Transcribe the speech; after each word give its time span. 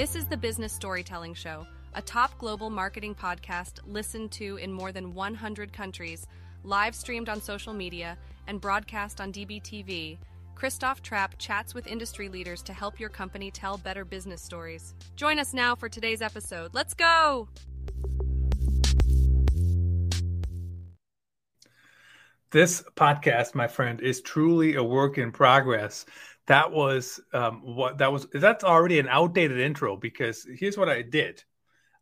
This 0.00 0.16
is 0.16 0.24
the 0.24 0.36
Business 0.38 0.72
Storytelling 0.72 1.34
Show, 1.34 1.66
a 1.92 2.00
top 2.00 2.38
global 2.38 2.70
marketing 2.70 3.14
podcast 3.14 3.80
listened 3.86 4.30
to 4.30 4.56
in 4.56 4.72
more 4.72 4.92
than 4.92 5.12
100 5.12 5.74
countries, 5.74 6.26
live 6.64 6.94
streamed 6.94 7.28
on 7.28 7.42
social 7.42 7.74
media, 7.74 8.16
and 8.46 8.62
broadcast 8.62 9.20
on 9.20 9.30
DBTV. 9.30 10.16
Christoph 10.54 11.02
Trappe 11.02 11.36
chats 11.36 11.74
with 11.74 11.86
industry 11.86 12.30
leaders 12.30 12.62
to 12.62 12.72
help 12.72 12.98
your 12.98 13.10
company 13.10 13.50
tell 13.50 13.76
better 13.76 14.06
business 14.06 14.40
stories. 14.40 14.94
Join 15.16 15.38
us 15.38 15.52
now 15.52 15.74
for 15.74 15.90
today's 15.90 16.22
episode. 16.22 16.72
Let's 16.72 16.94
go! 16.94 17.50
This 22.52 22.82
podcast, 22.96 23.54
my 23.54 23.68
friend, 23.68 24.00
is 24.00 24.20
truly 24.22 24.74
a 24.76 24.82
work 24.82 25.18
in 25.18 25.30
progress. 25.30 26.04
That 26.46 26.72
was 26.72 27.20
um, 27.32 27.60
what 27.62 27.98
that 27.98 28.12
was. 28.12 28.26
That's 28.32 28.64
already 28.64 28.98
an 28.98 29.08
outdated 29.08 29.60
intro 29.60 29.96
because 29.96 30.46
here's 30.56 30.76
what 30.76 30.88
I 30.88 31.02
did. 31.02 31.42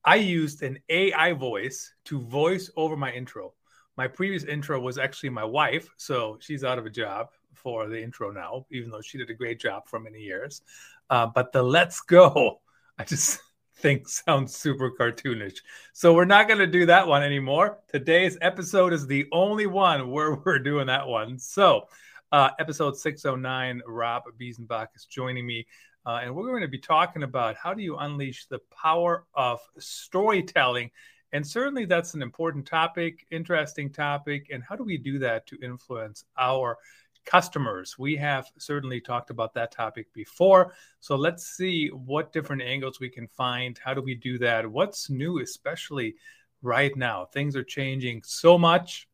I 0.04 0.16
used 0.16 0.62
an 0.62 0.78
AI 0.88 1.32
voice 1.32 1.92
to 2.06 2.20
voice 2.22 2.70
over 2.76 2.96
my 2.96 3.12
intro. 3.12 3.54
My 3.96 4.06
previous 4.06 4.44
intro 4.44 4.80
was 4.80 4.96
actually 4.96 5.30
my 5.30 5.44
wife, 5.44 5.88
so 5.96 6.38
she's 6.40 6.64
out 6.64 6.78
of 6.78 6.86
a 6.86 6.90
job 6.90 7.28
for 7.52 7.88
the 7.88 8.00
intro 8.02 8.30
now, 8.30 8.64
even 8.70 8.90
though 8.90 9.00
she 9.00 9.18
did 9.18 9.28
a 9.28 9.34
great 9.34 9.60
job 9.60 9.88
for 9.88 9.98
many 9.98 10.20
years. 10.20 10.62
Uh, 11.10 11.26
but 11.26 11.52
the 11.52 11.62
"Let's 11.62 12.00
Go," 12.00 12.60
I 12.98 13.04
just 13.04 13.40
think 13.78 14.08
sounds 14.08 14.56
super 14.56 14.90
cartoonish. 14.90 15.58
So 15.92 16.14
we're 16.14 16.24
not 16.24 16.48
going 16.48 16.60
to 16.60 16.66
do 16.66 16.86
that 16.86 17.06
one 17.06 17.22
anymore. 17.22 17.78
Today's 17.88 18.38
episode 18.40 18.92
is 18.92 19.06
the 19.06 19.26
only 19.32 19.66
one 19.66 20.10
where 20.10 20.34
we're 20.44 20.58
doing 20.58 20.86
that 20.86 21.06
one. 21.06 21.38
So, 21.38 21.88
uh, 22.32 22.50
episode 22.58 22.96
609, 22.96 23.82
Rob 23.86 24.24
Biesenbach 24.40 24.88
is 24.94 25.04
joining 25.06 25.46
me. 25.46 25.66
Uh, 26.06 26.20
and 26.22 26.34
we're 26.34 26.48
going 26.48 26.62
to 26.62 26.68
be 26.68 26.78
talking 26.78 27.22
about 27.22 27.56
how 27.56 27.74
do 27.74 27.82
you 27.82 27.96
unleash 27.96 28.46
the 28.46 28.60
power 28.70 29.24
of 29.34 29.60
storytelling. 29.78 30.90
And 31.32 31.46
certainly 31.46 31.84
that's 31.84 32.14
an 32.14 32.22
important 32.22 32.66
topic, 32.66 33.26
interesting 33.30 33.90
topic. 33.90 34.48
And 34.50 34.62
how 34.62 34.76
do 34.76 34.84
we 34.84 34.96
do 34.96 35.18
that 35.18 35.46
to 35.48 35.58
influence 35.62 36.24
our 36.38 36.78
customers. 37.28 37.98
We 37.98 38.16
have 38.16 38.46
certainly 38.58 39.00
talked 39.00 39.28
about 39.28 39.52
that 39.54 39.70
topic 39.70 40.12
before. 40.14 40.72
So 41.00 41.14
let's 41.14 41.46
see 41.46 41.88
what 41.88 42.32
different 42.32 42.62
angles 42.62 43.00
we 43.00 43.10
can 43.10 43.28
find. 43.28 43.78
How 43.84 43.92
do 43.92 44.00
we 44.00 44.14
do 44.14 44.38
that? 44.38 44.66
What's 44.66 45.10
new, 45.10 45.40
especially 45.40 46.14
right 46.62 46.96
now? 46.96 47.26
Things 47.26 47.54
are 47.54 47.64
changing 47.64 48.22
so 48.24 48.56
much. 48.56 49.08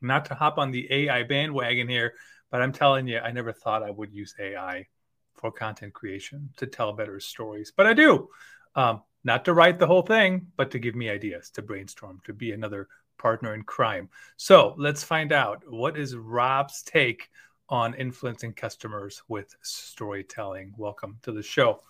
Not 0.00 0.24
to 0.26 0.34
hop 0.34 0.56
on 0.56 0.70
the 0.70 0.90
AI 0.90 1.24
bandwagon 1.24 1.88
here, 1.88 2.14
but 2.52 2.60
I'm 2.60 2.70
telling 2.70 3.08
you, 3.08 3.18
I 3.18 3.32
never 3.32 3.50
thought 3.50 3.82
I 3.82 3.90
would 3.90 4.12
use 4.12 4.34
AI 4.38 4.86
for 5.34 5.50
content 5.50 5.94
creation 5.94 6.50
to 6.58 6.66
tell 6.66 6.92
better 6.92 7.18
stories, 7.18 7.72
but 7.74 7.86
I 7.86 7.94
do. 7.94 8.28
Um, 8.76 9.02
not 9.24 9.46
to 9.46 9.54
write 9.54 9.78
the 9.78 9.86
whole 9.86 10.02
thing, 10.02 10.48
but 10.56 10.70
to 10.72 10.78
give 10.78 10.94
me 10.94 11.08
ideas, 11.08 11.48
to 11.50 11.62
brainstorm, 11.62 12.20
to 12.24 12.34
be 12.34 12.52
another 12.52 12.88
partner 13.18 13.54
in 13.54 13.62
crime. 13.62 14.10
So 14.36 14.74
let's 14.76 15.02
find 15.02 15.32
out 15.32 15.62
what 15.66 15.96
is 15.96 16.14
Rob's 16.14 16.82
take 16.82 17.30
on 17.70 17.94
influencing 17.94 18.52
customers 18.52 19.22
with 19.28 19.54
storytelling. 19.62 20.74
Welcome 20.76 21.16
to 21.22 21.32
the 21.32 21.42
show. 21.42 21.80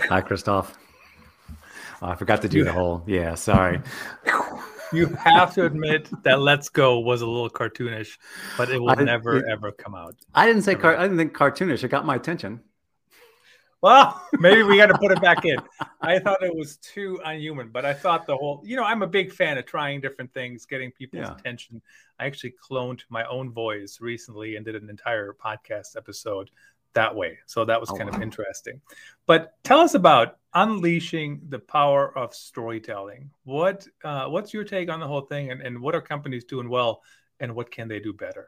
Hi, 0.00 0.20
Christoph. 0.20 0.76
Oh, 2.02 2.08
I 2.08 2.16
forgot 2.16 2.42
to 2.42 2.48
do 2.50 2.58
yeah. 2.58 2.64
the 2.64 2.72
whole. 2.72 3.02
Yeah, 3.06 3.34
sorry. 3.34 3.80
You 4.94 5.06
have 5.08 5.54
to 5.54 5.66
admit 5.66 6.08
that 6.22 6.40
"Let's 6.40 6.68
Go" 6.68 7.00
was 7.00 7.22
a 7.22 7.26
little 7.26 7.50
cartoonish, 7.50 8.16
but 8.56 8.70
it 8.70 8.78
will 8.78 8.96
never 8.96 9.38
it, 9.38 9.46
ever 9.50 9.72
come 9.72 9.94
out. 9.94 10.14
I 10.34 10.46
didn't 10.46 10.62
say 10.62 10.74
car- 10.74 10.96
I 10.96 11.02
didn't 11.02 11.18
think 11.18 11.32
cartoonish. 11.32 11.82
It 11.82 11.88
got 11.88 12.06
my 12.06 12.16
attention. 12.16 12.60
Well, 13.84 14.26
maybe 14.40 14.62
we 14.62 14.78
got 14.78 14.86
to 14.86 14.96
put 14.96 15.12
it 15.12 15.20
back 15.20 15.44
in. 15.44 15.58
I 16.00 16.18
thought 16.18 16.42
it 16.42 16.56
was 16.56 16.78
too 16.78 17.20
unhuman, 17.22 17.68
but 17.68 17.84
I 17.84 17.92
thought 17.92 18.26
the 18.26 18.34
whole, 18.34 18.62
you 18.64 18.76
know, 18.76 18.84
I'm 18.84 19.02
a 19.02 19.06
big 19.06 19.30
fan 19.30 19.58
of 19.58 19.66
trying 19.66 20.00
different 20.00 20.32
things, 20.32 20.64
getting 20.64 20.90
people's 20.90 21.26
yeah. 21.26 21.34
attention. 21.34 21.82
I 22.18 22.24
actually 22.24 22.54
cloned 22.66 23.02
my 23.10 23.26
own 23.26 23.52
voice 23.52 23.98
recently 24.00 24.56
and 24.56 24.64
did 24.64 24.74
an 24.74 24.88
entire 24.88 25.34
podcast 25.34 25.98
episode 25.98 26.48
that 26.94 27.14
way. 27.14 27.38
So 27.44 27.66
that 27.66 27.78
was 27.78 27.90
oh, 27.90 27.96
kind 27.96 28.08
wow. 28.08 28.16
of 28.16 28.22
interesting. 28.22 28.80
But 29.26 29.52
tell 29.64 29.80
us 29.80 29.92
about 29.92 30.38
unleashing 30.54 31.40
the 31.48 31.58
power 31.58 32.16
of 32.16 32.34
storytelling. 32.34 33.30
What 33.44 33.86
uh, 34.04 34.26
what's 34.28 34.54
your 34.54 34.64
take 34.64 34.90
on 34.90 35.00
the 35.00 35.06
whole 35.06 35.22
thing, 35.22 35.50
and, 35.50 35.60
and 35.60 35.80
what 35.80 35.94
are 35.94 36.00
companies 36.00 36.44
doing 36.44 36.68
well, 36.68 37.02
and 37.40 37.54
what 37.54 37.70
can 37.70 37.88
they 37.88 38.00
do 38.00 38.12
better? 38.12 38.46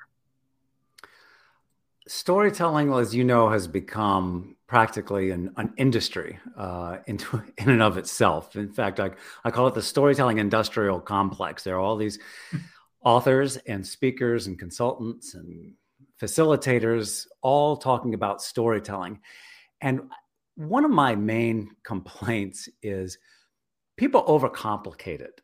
storytelling, 2.09 2.93
as 2.93 3.15
you 3.15 3.25
know, 3.25 3.49
has 3.49 3.67
become 3.67 4.56
practically 4.67 5.31
an, 5.31 5.53
an 5.56 5.72
industry 5.77 6.39
uh, 6.56 6.99
in, 7.06 7.19
in 7.59 7.71
and 7.71 7.83
of 7.83 7.99
itself. 7.99 8.56
In 8.56 8.73
fact, 8.73 9.00
I, 9.00 9.11
I 9.44 9.50
call 9.50 9.67
it 9.67 9.75
the 9.75 9.83
storytelling 9.83 10.38
industrial 10.38 11.00
complex. 11.00 11.65
There 11.65 11.77
are 11.77 11.81
all 11.81 11.97
these 11.97 12.19
authors 13.05 13.56
and 13.56 13.87
speakers 13.87 14.47
and 14.47 14.59
consultants 14.59 15.34
and 15.34 15.75
facilitators 16.21 17.27
all 17.43 17.77
talking 17.77 18.15
about 18.15 18.43
storytelling. 18.43 19.21
And 19.81 20.00
one 20.56 20.84
of 20.84 20.91
my 20.91 21.15
main 21.15 21.71
complaints 21.84 22.69
is 22.83 23.19
people 23.97 24.25
overcomplicate 24.25 25.21
it. 25.21 25.41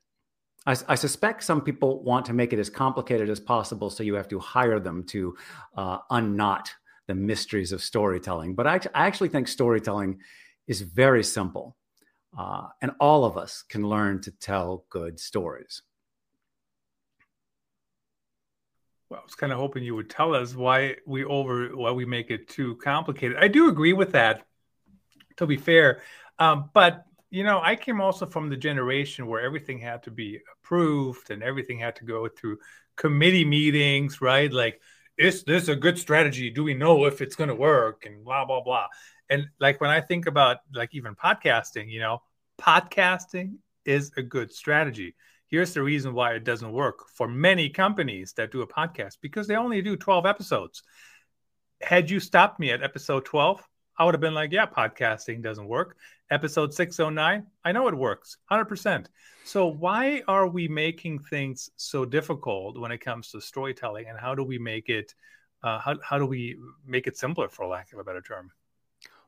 I, 0.66 0.76
I, 0.88 0.94
suspect 0.94 1.42
some 1.42 1.60
people 1.60 2.02
want 2.02 2.26
to 2.26 2.32
make 2.32 2.52
it 2.52 2.58
as 2.58 2.70
complicated 2.70 3.28
as 3.28 3.40
possible, 3.40 3.90
so 3.90 4.02
you 4.02 4.14
have 4.14 4.28
to 4.28 4.38
hire 4.38 4.78
them 4.78 5.04
to 5.08 5.36
uh, 5.76 5.98
unknot 6.10 6.72
the 7.08 7.14
mysteries 7.14 7.72
of 7.72 7.82
storytelling. 7.82 8.54
But 8.54 8.66
I, 8.66 8.80
I, 8.94 9.06
actually 9.06 9.30
think 9.30 9.48
storytelling 9.48 10.20
is 10.68 10.80
very 10.80 11.24
simple, 11.24 11.76
uh, 12.38 12.68
and 12.80 12.92
all 13.00 13.24
of 13.24 13.36
us 13.36 13.64
can 13.68 13.88
learn 13.88 14.20
to 14.22 14.30
tell 14.30 14.84
good 14.88 15.18
stories. 15.18 15.82
Well, 19.10 19.20
I 19.20 19.24
was 19.24 19.34
kind 19.34 19.52
of 19.52 19.58
hoping 19.58 19.82
you 19.82 19.96
would 19.96 20.08
tell 20.08 20.34
us 20.34 20.54
why 20.54 20.96
we 21.06 21.24
over 21.24 21.76
why 21.76 21.90
we 21.90 22.06
make 22.06 22.30
it 22.30 22.48
too 22.48 22.76
complicated. 22.76 23.36
I 23.36 23.48
do 23.48 23.68
agree 23.68 23.92
with 23.92 24.12
that. 24.12 24.46
To 25.36 25.46
be 25.46 25.56
fair, 25.56 26.02
um, 26.38 26.70
but 26.74 27.04
you 27.30 27.44
know, 27.44 27.60
I 27.62 27.76
came 27.76 28.00
also 28.00 28.26
from 28.26 28.50
the 28.50 28.58
generation 28.58 29.26
where 29.26 29.40
everything 29.40 29.78
had 29.78 30.02
to 30.02 30.10
be 30.10 30.38
approved 30.54 31.30
and 31.30 31.42
everything 31.42 31.78
had 31.78 31.96
to 31.96 32.04
go 32.04 32.28
through 32.28 32.58
committee 32.96 33.44
meetings, 33.44 34.20
right? 34.20 34.52
Like, 34.52 34.82
is 35.16 35.42
this 35.44 35.68
a 35.68 35.76
good 35.76 35.98
strategy? 35.98 36.50
Do 36.50 36.62
we 36.62 36.74
know 36.74 37.06
if 37.06 37.22
it's 37.22 37.34
going 37.34 37.48
to 37.48 37.54
work? 37.54 38.04
And 38.04 38.22
blah, 38.22 38.44
blah, 38.44 38.62
blah. 38.62 38.86
And 39.30 39.46
like 39.60 39.80
when 39.80 39.88
I 39.88 40.02
think 40.02 40.26
about 40.26 40.58
like 40.74 40.94
even 40.94 41.14
podcasting, 41.14 41.90
you 41.90 42.00
know, 42.00 42.20
podcasting 42.60 43.54
is 43.86 44.12
a 44.18 44.22
good 44.22 44.52
strategy. 44.52 45.14
Here's 45.48 45.72
the 45.72 45.82
reason 45.82 46.12
why 46.12 46.34
it 46.34 46.44
doesn't 46.44 46.72
work 46.72 47.08
for 47.14 47.28
many 47.28 47.70
companies 47.70 48.34
that 48.34 48.52
do 48.52 48.60
a 48.60 48.66
podcast 48.66 49.16
because 49.22 49.46
they 49.46 49.56
only 49.56 49.80
do 49.80 49.96
12 49.96 50.26
episodes. 50.26 50.82
Had 51.80 52.10
you 52.10 52.20
stopped 52.20 52.60
me 52.60 52.70
at 52.70 52.82
episode 52.82 53.24
12, 53.24 53.66
I 53.98 54.04
would 54.04 54.14
have 54.14 54.20
been 54.20 54.34
like, 54.34 54.52
yeah, 54.52 54.66
podcasting 54.66 55.42
doesn't 55.42 55.68
work. 55.68 55.96
Episode 56.30 56.72
609, 56.72 57.46
I 57.64 57.72
know 57.72 57.88
it 57.88 57.94
works 57.94 58.36
100%. 58.50 59.06
So, 59.44 59.66
why 59.66 60.22
are 60.28 60.48
we 60.48 60.68
making 60.68 61.18
things 61.18 61.68
so 61.76 62.04
difficult 62.04 62.78
when 62.78 62.92
it 62.92 62.98
comes 62.98 63.30
to 63.32 63.40
storytelling? 63.40 64.06
And 64.08 64.18
how 64.18 64.34
do 64.34 64.44
we 64.44 64.58
make 64.58 64.88
it, 64.88 65.14
uh, 65.62 65.78
how, 65.78 65.96
how 66.02 66.18
do 66.18 66.26
we 66.26 66.56
make 66.86 67.06
it 67.06 67.16
simpler, 67.16 67.48
for 67.48 67.66
lack 67.66 67.92
of 67.92 67.98
a 67.98 68.04
better 68.04 68.22
term? 68.22 68.50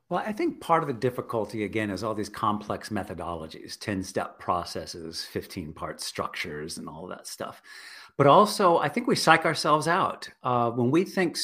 Well, 0.08 0.22
I 0.24 0.32
think 0.32 0.60
part 0.60 0.82
of 0.82 0.86
the 0.86 0.94
difficulty, 0.94 1.64
again, 1.64 1.91
is 1.91 2.04
all 2.04 2.14
these 2.14 2.28
complex 2.28 2.91
methodologies 2.91 3.78
10 3.78 4.03
step 4.03 4.38
processes, 4.38 5.24
15 5.24 5.72
part 5.72 6.00
structures, 6.00 6.78
and 6.78 6.88
all 6.88 7.06
that 7.08 7.26
stuff. 7.26 7.62
But 8.16 8.26
also, 8.26 8.78
I 8.78 8.88
think 8.88 9.08
we 9.08 9.16
psych 9.16 9.44
ourselves 9.44 9.88
out. 9.88 10.28
Uh, 10.42 10.70
when 10.70 10.91
we 10.91 11.04
think, 11.04 11.36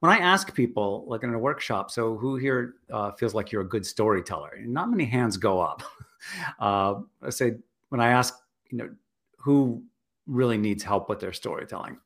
when 0.00 0.12
I 0.12 0.18
ask 0.18 0.54
people, 0.54 1.04
like 1.06 1.22
in 1.22 1.32
a 1.32 1.38
workshop, 1.38 1.90
so 1.90 2.16
who 2.16 2.36
here 2.36 2.74
uh, 2.92 3.12
feels 3.12 3.34
like 3.34 3.52
you're 3.52 3.62
a 3.62 3.68
good 3.68 3.86
storyteller? 3.86 4.58
Not 4.60 4.90
many 4.90 5.04
hands 5.04 5.36
go 5.36 5.60
up. 5.60 5.82
uh, 6.60 6.96
I 7.22 7.30
say 7.30 7.54
when 7.88 8.00
I 8.00 8.08
ask, 8.08 8.34
you 8.70 8.78
know, 8.78 8.90
who 9.38 9.82
really 10.26 10.58
needs 10.58 10.82
help 10.82 11.08
with 11.08 11.20
their 11.20 11.32
storytelling, 11.32 11.98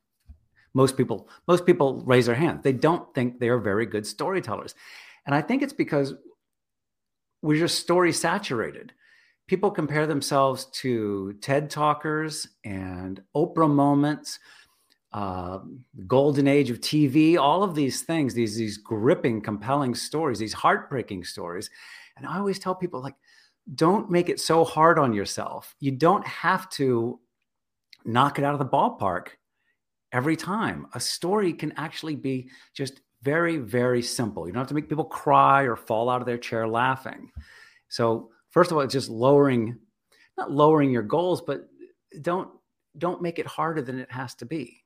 most 0.74 0.96
people 0.96 1.28
most 1.46 1.66
people 1.66 2.02
raise 2.06 2.26
their 2.26 2.34
hand. 2.34 2.62
They 2.62 2.72
don't 2.72 3.12
think 3.14 3.40
they 3.40 3.48
are 3.48 3.58
very 3.58 3.86
good 3.86 4.06
storytellers, 4.06 4.74
and 5.26 5.34
I 5.34 5.40
think 5.40 5.62
it's 5.62 5.72
because 5.72 6.14
we're 7.42 7.58
just 7.58 7.78
story 7.78 8.12
saturated. 8.12 8.92
People 9.46 9.70
compare 9.70 10.06
themselves 10.06 10.66
to 10.66 11.32
TED 11.40 11.70
talkers 11.70 12.48
and 12.64 13.22
Oprah 13.34 13.70
moments 13.70 14.38
uh, 15.12 15.60
golden 16.06 16.46
age 16.46 16.70
of 16.70 16.80
TV, 16.80 17.36
all 17.38 17.62
of 17.62 17.74
these 17.74 18.02
things, 18.02 18.34
these 18.34 18.56
these 18.56 18.76
gripping, 18.78 19.40
compelling 19.40 19.94
stories, 19.94 20.38
these 20.38 20.52
heartbreaking 20.52 21.24
stories. 21.24 21.70
And 22.16 22.26
I 22.26 22.38
always 22.38 22.58
tell 22.58 22.74
people 22.74 23.00
like, 23.00 23.14
don't 23.74 24.10
make 24.10 24.28
it 24.28 24.40
so 24.40 24.64
hard 24.64 24.98
on 24.98 25.12
yourself. 25.12 25.74
You 25.80 25.92
don't 25.92 26.26
have 26.26 26.68
to 26.70 27.20
knock 28.04 28.38
it 28.38 28.44
out 28.44 28.54
of 28.54 28.58
the 28.58 28.66
ballpark 28.66 29.28
every 30.12 30.36
time. 30.36 30.86
A 30.94 31.00
story 31.00 31.52
can 31.52 31.72
actually 31.76 32.16
be 32.16 32.48
just 32.74 33.00
Very, 33.22 33.58
very 33.58 34.00
simple. 34.02 34.46
You 34.46 34.52
don't 34.52 34.60
have 34.60 34.68
to 34.68 34.74
make 34.74 34.88
people 34.88 35.04
cry 35.04 35.64
or 35.64 35.74
fall 35.74 36.08
out 36.08 36.20
of 36.20 36.26
their 36.26 36.38
chair 36.38 36.68
laughing. 36.68 37.32
So, 37.88 38.30
first 38.50 38.70
of 38.70 38.76
all, 38.76 38.84
it's 38.84 38.92
just 38.94 39.10
lowering, 39.10 39.76
not 40.36 40.52
lowering 40.52 40.92
your 40.92 41.02
goals, 41.02 41.42
but 41.42 41.68
don't 42.22 42.48
don't 42.96 43.20
make 43.20 43.38
it 43.40 43.46
harder 43.46 43.82
than 43.82 43.98
it 43.98 44.10
has 44.10 44.34
to 44.36 44.46
be. 44.46 44.77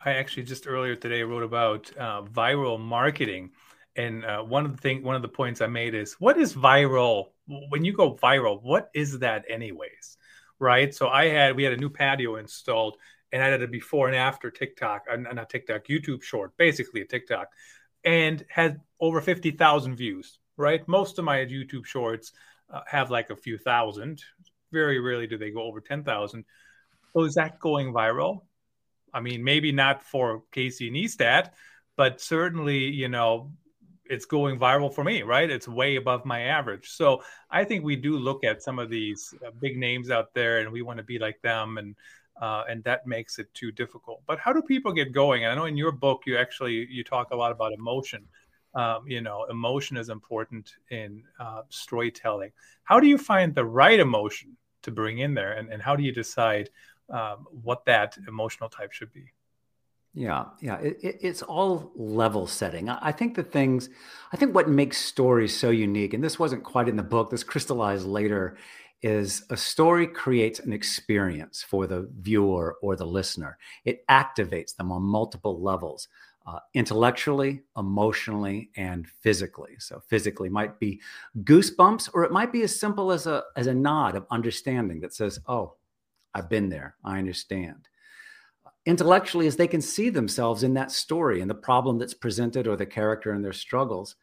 I 0.00 0.12
actually 0.12 0.44
just 0.44 0.68
earlier 0.68 0.94
today 0.94 1.22
wrote 1.22 1.42
about 1.42 1.90
uh, 1.96 2.22
viral 2.22 2.78
marketing, 2.78 3.50
and 3.96 4.24
uh, 4.24 4.42
one 4.42 4.64
of 4.64 4.72
the 4.72 4.80
thing, 4.80 5.02
one 5.02 5.16
of 5.16 5.22
the 5.22 5.28
points 5.28 5.60
I 5.60 5.66
made 5.66 5.94
is, 5.94 6.14
what 6.14 6.38
is 6.38 6.54
viral? 6.54 7.30
When 7.68 7.84
you 7.84 7.92
go 7.92 8.14
viral, 8.14 8.62
what 8.62 8.90
is 8.94 9.18
that, 9.18 9.44
anyways? 9.48 10.16
Right. 10.60 10.94
So 10.94 11.08
I 11.08 11.26
had 11.26 11.56
we 11.56 11.64
had 11.64 11.72
a 11.72 11.76
new 11.76 11.90
patio 11.90 12.36
installed, 12.36 12.96
and 13.32 13.42
I 13.42 13.50
did 13.50 13.62
a 13.62 13.68
before 13.68 14.06
and 14.06 14.16
after 14.16 14.50
TikTok, 14.50 15.04
uh, 15.10 15.16
not 15.16 15.50
TikTok, 15.50 15.86
YouTube 15.86 16.22
short, 16.22 16.56
basically 16.56 17.00
a 17.00 17.04
TikTok, 17.04 17.48
and 18.04 18.44
had 18.48 18.80
over 19.00 19.20
fifty 19.20 19.50
thousand 19.50 19.96
views. 19.96 20.38
Right. 20.56 20.86
Most 20.88 21.18
of 21.18 21.24
my 21.24 21.38
YouTube 21.38 21.86
shorts 21.86 22.32
uh, 22.72 22.80
have 22.86 23.10
like 23.10 23.30
a 23.30 23.36
few 23.36 23.58
thousand. 23.58 24.22
Very 24.72 25.00
rarely 25.00 25.26
do 25.26 25.38
they 25.38 25.50
go 25.50 25.62
over 25.62 25.80
ten 25.80 26.04
thousand. 26.04 26.44
So 27.12 27.24
is 27.24 27.34
that 27.34 27.58
going 27.58 27.92
viral? 27.92 28.42
I 29.14 29.20
mean, 29.20 29.42
maybe 29.44 29.72
not 29.72 30.02
for 30.02 30.42
Casey 30.52 30.90
Neistat, 30.90 31.50
but 31.96 32.20
certainly, 32.20 32.78
you 32.78 33.08
know, 33.08 33.52
it's 34.08 34.24
going 34.24 34.58
viral 34.58 34.92
for 34.92 35.04
me, 35.04 35.22
right? 35.22 35.50
It's 35.50 35.68
way 35.68 35.96
above 35.96 36.24
my 36.24 36.42
average. 36.42 36.90
So 36.90 37.22
I 37.50 37.64
think 37.64 37.84
we 37.84 37.96
do 37.96 38.16
look 38.16 38.44
at 38.44 38.62
some 38.62 38.78
of 38.78 38.90
these 38.90 39.34
uh, 39.46 39.50
big 39.60 39.76
names 39.76 40.10
out 40.10 40.32
there, 40.34 40.58
and 40.60 40.72
we 40.72 40.82
want 40.82 40.98
to 40.98 41.04
be 41.04 41.18
like 41.18 41.40
them, 41.42 41.78
and 41.78 41.94
uh, 42.40 42.64
and 42.68 42.84
that 42.84 43.06
makes 43.06 43.38
it 43.38 43.52
too 43.52 43.72
difficult. 43.72 44.22
But 44.26 44.38
how 44.38 44.52
do 44.52 44.62
people 44.62 44.92
get 44.92 45.12
going? 45.12 45.44
And 45.44 45.52
I 45.52 45.56
know 45.56 45.64
in 45.64 45.76
your 45.76 45.92
book 45.92 46.22
you 46.24 46.38
actually 46.38 46.86
you 46.88 47.04
talk 47.04 47.30
a 47.32 47.36
lot 47.36 47.52
about 47.52 47.72
emotion. 47.72 48.24
Um, 48.74 49.04
you 49.06 49.20
know, 49.22 49.44
emotion 49.50 49.96
is 49.96 50.08
important 50.08 50.74
in 50.90 51.24
uh, 51.40 51.62
storytelling. 51.68 52.52
How 52.84 53.00
do 53.00 53.08
you 53.08 53.18
find 53.18 53.54
the 53.54 53.64
right 53.64 53.98
emotion 53.98 54.56
to 54.82 54.90
bring 54.90 55.18
in 55.18 55.34
there, 55.34 55.52
and, 55.52 55.72
and 55.72 55.82
how 55.82 55.96
do 55.96 56.02
you 56.02 56.12
decide 56.12 56.70
um, 57.10 57.46
what 57.50 57.84
that 57.86 58.18
emotional 58.26 58.68
type 58.68 58.92
should 58.92 59.12
be. 59.12 59.32
Yeah, 60.14 60.46
yeah, 60.60 60.78
it, 60.78 60.98
it, 61.02 61.18
it's 61.20 61.42
all 61.42 61.92
level 61.94 62.46
setting. 62.46 62.88
I, 62.88 62.98
I 63.00 63.12
think 63.12 63.36
the 63.36 63.42
things, 63.42 63.88
I 64.32 64.36
think 64.36 64.54
what 64.54 64.68
makes 64.68 64.98
stories 64.98 65.56
so 65.56 65.70
unique, 65.70 66.14
and 66.14 66.24
this 66.24 66.38
wasn't 66.38 66.64
quite 66.64 66.88
in 66.88 66.96
the 66.96 67.02
book, 67.02 67.30
this 67.30 67.44
crystallized 67.44 68.06
later, 68.06 68.56
is 69.00 69.44
a 69.48 69.56
story 69.56 70.06
creates 70.08 70.58
an 70.58 70.72
experience 70.72 71.62
for 71.62 71.86
the 71.86 72.10
viewer 72.20 72.76
or 72.82 72.96
the 72.96 73.06
listener. 73.06 73.58
It 73.84 74.04
activates 74.08 74.74
them 74.74 74.90
on 74.90 75.02
multiple 75.02 75.62
levels. 75.62 76.08
Uh, 76.46 76.60
intellectually, 76.72 77.60
emotionally, 77.76 78.70
and 78.74 79.06
physically. 79.06 79.76
So 79.78 80.00
physically 80.08 80.48
might 80.48 80.80
be 80.80 80.98
goosebumps, 81.40 82.08
or 82.14 82.24
it 82.24 82.32
might 82.32 82.52
be 82.52 82.62
as 82.62 82.80
simple 82.80 83.12
as 83.12 83.26
a 83.26 83.42
as 83.54 83.66
a 83.66 83.74
nod 83.74 84.16
of 84.16 84.24
understanding 84.30 85.00
that 85.00 85.12
says, 85.12 85.40
"Oh, 85.46 85.74
I've 86.34 86.48
been 86.48 86.68
there. 86.68 86.96
I 87.04 87.18
understand. 87.18 87.88
Intellectually, 88.86 89.46
as 89.46 89.56
they 89.56 89.68
can 89.68 89.80
see 89.80 90.08
themselves 90.08 90.62
in 90.62 90.74
that 90.74 90.90
story 90.90 91.40
and 91.40 91.50
the 91.50 91.54
problem 91.54 91.98
that's 91.98 92.14
presented 92.14 92.66
or 92.66 92.76
the 92.76 92.86
character 92.86 93.32
and 93.32 93.44
their 93.44 93.52
struggles. 93.52 94.16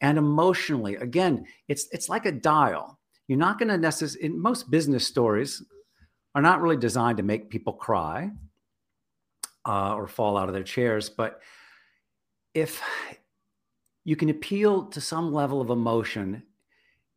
And 0.00 0.16
emotionally, 0.16 0.96
again, 0.96 1.44
it's 1.66 1.88
it's 1.90 2.08
like 2.08 2.24
a 2.24 2.32
dial. 2.32 2.98
You're 3.26 3.38
not 3.38 3.58
going 3.58 3.68
to 3.68 3.76
necessarily, 3.76 4.30
most 4.30 4.70
business 4.70 5.06
stories, 5.06 5.62
are 6.34 6.42
not 6.42 6.62
really 6.62 6.76
designed 6.76 7.18
to 7.18 7.24
make 7.24 7.50
people 7.50 7.72
cry 7.72 8.30
uh, 9.66 9.94
or 9.94 10.06
fall 10.06 10.38
out 10.38 10.48
of 10.48 10.54
their 10.54 10.62
chairs. 10.62 11.10
But 11.10 11.40
if 12.54 12.80
you 14.04 14.16
can 14.16 14.30
appeal 14.30 14.84
to 14.86 15.00
some 15.00 15.32
level 15.32 15.60
of 15.60 15.70
emotion, 15.70 16.42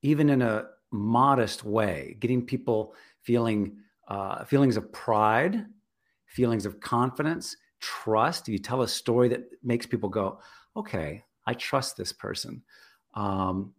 even 0.01 0.29
in 0.29 0.41
a 0.41 0.65
modest 0.91 1.63
way, 1.63 2.17
getting 2.19 2.45
people 2.45 2.93
feeling 3.21 3.77
uh, 4.11 4.43
feelings 4.43 4.75
of 4.75 4.91
pride, 4.91 5.65
feelings 6.25 6.65
of 6.65 6.81
confidence, 6.81 7.55
trust. 7.79 8.49
You 8.49 8.59
tell 8.59 8.81
a 8.81 8.87
story 8.87 9.29
that 9.29 9.43
makes 9.63 9.85
people 9.85 10.09
go, 10.09 10.39
okay, 10.75 11.23
I 11.47 11.53
trust 11.53 11.95
this 11.95 12.11
person. 12.11 12.61
Um, 13.13 13.73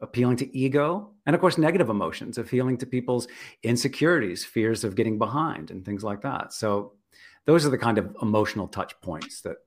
appealing 0.00 0.38
to 0.38 0.58
ego, 0.58 1.12
and 1.24 1.34
of 1.34 1.40
course, 1.40 1.56
negative 1.56 1.88
emotions, 1.88 2.36
appealing 2.36 2.78
to 2.78 2.86
people's 2.86 3.28
insecurities, 3.62 4.44
fears 4.44 4.82
of 4.82 4.96
getting 4.96 5.18
behind, 5.18 5.70
and 5.70 5.84
things 5.84 6.02
like 6.02 6.20
that. 6.22 6.52
So, 6.52 6.94
those 7.46 7.64
are 7.64 7.70
the 7.70 7.78
kind 7.78 7.96
of 7.96 8.14
emotional 8.20 8.66
touch 8.66 9.00
points 9.00 9.40
that 9.42 9.58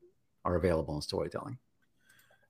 are 0.44 0.58
available 0.58 0.96
in 0.96 1.02
storytelling 1.02 1.58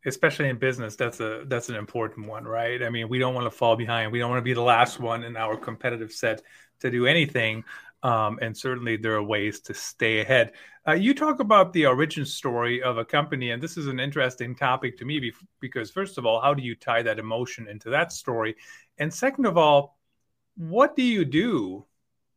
especially 0.06 0.48
in 0.48 0.58
business 0.58 0.96
that's 0.96 1.20
a 1.20 1.44
that's 1.48 1.70
an 1.70 1.76
important 1.76 2.28
one 2.28 2.46
right 2.46 2.82
i 2.84 2.90
mean 2.90 3.10
we 3.10 3.20
don't 3.20 3.34
want 3.34 3.46
to 3.46 3.52
fall 3.52 3.76
behind 3.76 4.12
we 4.12 4.20
don't 4.20 4.30
want 4.30 4.40
to 4.40 4.44
be 4.44 4.54
the 4.54 4.62
last 4.62 5.00
one 5.00 5.24
in 5.24 5.36
our 5.36 5.58
competitive 5.58 6.12
set 6.12 6.42
to 6.80 6.90
do 6.90 7.06
anything. 7.06 7.64
Um, 8.02 8.40
and 8.42 8.56
certainly 8.56 8.96
there 8.96 9.16
are 9.16 9.24
ways 9.24 9.60
to 9.62 9.74
stay 9.74 10.22
ahead. 10.22 10.54
Uh, 10.88 10.94
you 10.94 11.14
talk 11.14 11.42
about 11.42 11.74
the 11.74 11.86
origin 11.86 12.26
story 12.26 12.82
of 12.82 12.98
a 12.98 13.04
company, 13.04 13.52
and 13.52 13.62
this 13.62 13.76
is 13.78 13.88
an 13.88 14.00
interesting 14.00 14.56
topic 14.56 14.98
to 14.98 15.06
me 15.06 15.32
because, 15.60 15.92
first 15.92 16.18
of 16.18 16.26
all, 16.26 16.40
how 16.40 16.54
do 16.54 16.64
you 16.64 16.76
tie 16.76 17.02
that 17.02 17.20
emotion 17.20 17.68
into 17.68 17.90
that 17.90 18.14
story? 18.14 18.56
And 18.98 19.14
second 19.14 19.46
of 19.46 19.58
all, 19.58 19.98
what 20.56 20.96
do 20.96 21.04
you 21.04 21.26
do 21.26 21.86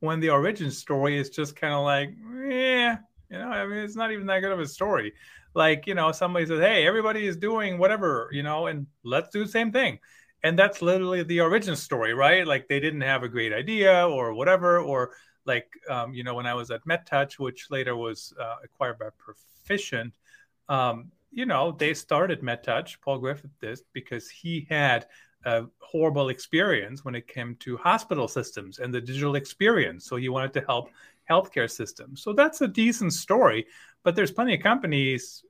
when 0.01 0.19
the 0.19 0.31
origin 0.31 0.71
story 0.71 1.17
is 1.17 1.31
just 1.31 1.55
kind 1.55 1.73
of 1.73 1.85
like, 1.85 2.11
yeah, 2.49 2.99
you 3.31 3.39
know, 3.39 3.49
I 3.49 3.65
mean, 3.65 3.79
it's 3.79 3.97
not 3.97 4.11
even 4.11 4.27
that 4.27 4.41
good 4.41 4.53
of 4.53 4.61
a 4.61 4.67
story. 4.67 5.13
Like, 5.55 5.87
you 5.87 5.95
know, 5.95 6.13
somebody 6.13 6.47
says, 6.47 6.61
hey, 6.61 6.87
everybody 6.87 7.27
is 7.27 7.37
doing 7.37 7.79
whatever, 7.79 8.29
you 8.33 8.43
know, 8.43 8.67
and 8.67 8.87
let's 9.05 9.31
do 9.31 9.45
the 9.45 9.51
same 9.51 9.73
thing. 9.73 9.99
And 10.43 10.59
that's 10.59 10.83
literally 10.83 11.23
the 11.23 11.41
origin 11.41 11.77
story 11.77 12.15
right? 12.15 12.47
Like 12.47 12.69
they 12.69 12.81
didn't 12.81 13.03
have 13.03 13.23
a 13.23 13.29
great 13.29 13.53
idea 13.53 14.09
or 14.09 14.35
whatever 14.35 14.79
or 14.79 15.13
like 15.45 15.69
um, 15.89 16.15
you 16.15 16.25
know 16.25 16.35
when 16.35 16.47
i 16.47 16.55
was 16.55 16.71
at 16.71 16.85
medtouch 16.87 17.39
which 17.39 17.67
later 17.71 17.97
was 17.97 18.33
uh, 18.41 18.57
acquired 18.65 18.99
by 18.99 19.09
Perficient 19.19 20.15
um, 20.69 21.11
you 21.31 21.47
know 21.47 21.73
they 21.73 21.95
started 21.95 22.43
medtouch 22.43 22.97
paul 23.01 23.19
griffith 23.19 23.51
did 23.61 23.81
because 23.93 24.29
he 24.29 24.67
had 24.69 25.07
a 25.45 25.65
horrible 25.81 26.29
experience 26.29 27.05
when 27.05 27.15
it 27.15 27.27
came 27.27 27.57
to 27.57 27.77
hospital 27.77 28.29
systems 28.29 28.79
and 28.79 28.95
the 28.95 29.01
digital 29.01 29.35
experience. 29.35 30.07
So 30.07 30.17
he 30.17 30.29
wanted 30.29 30.53
to 30.55 30.61
help 30.61 30.91
healthcare 31.33 31.71
system. 31.71 32.17
so 32.17 32.33
that's 32.33 32.61
a 32.61 32.69
decent 32.69 33.13
story 33.13 33.67
but 34.05 34.17
there's 34.17 34.33
plenty 34.33 34.55
of 34.55 34.63
companies 34.63 35.45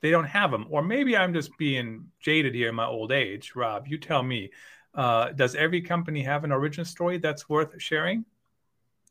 they 0.00 0.10
don't 0.10 0.24
have 0.24 0.50
them. 0.50 0.66
Or 0.70 0.82
maybe 0.82 1.16
I'm 1.16 1.34
just 1.34 1.56
being 1.58 2.06
jaded 2.20 2.54
here 2.54 2.68
in 2.68 2.74
my 2.74 2.86
old 2.86 3.12
age. 3.12 3.52
Rob, 3.54 3.88
you 3.88 3.98
tell 3.98 4.22
me. 4.22 4.50
Uh, 4.94 5.32
does 5.32 5.54
every 5.54 5.80
company 5.80 6.22
have 6.22 6.44
an 6.44 6.52
origin 6.52 6.84
story 6.84 7.18
that's 7.18 7.48
worth 7.48 7.80
sharing? 7.80 8.24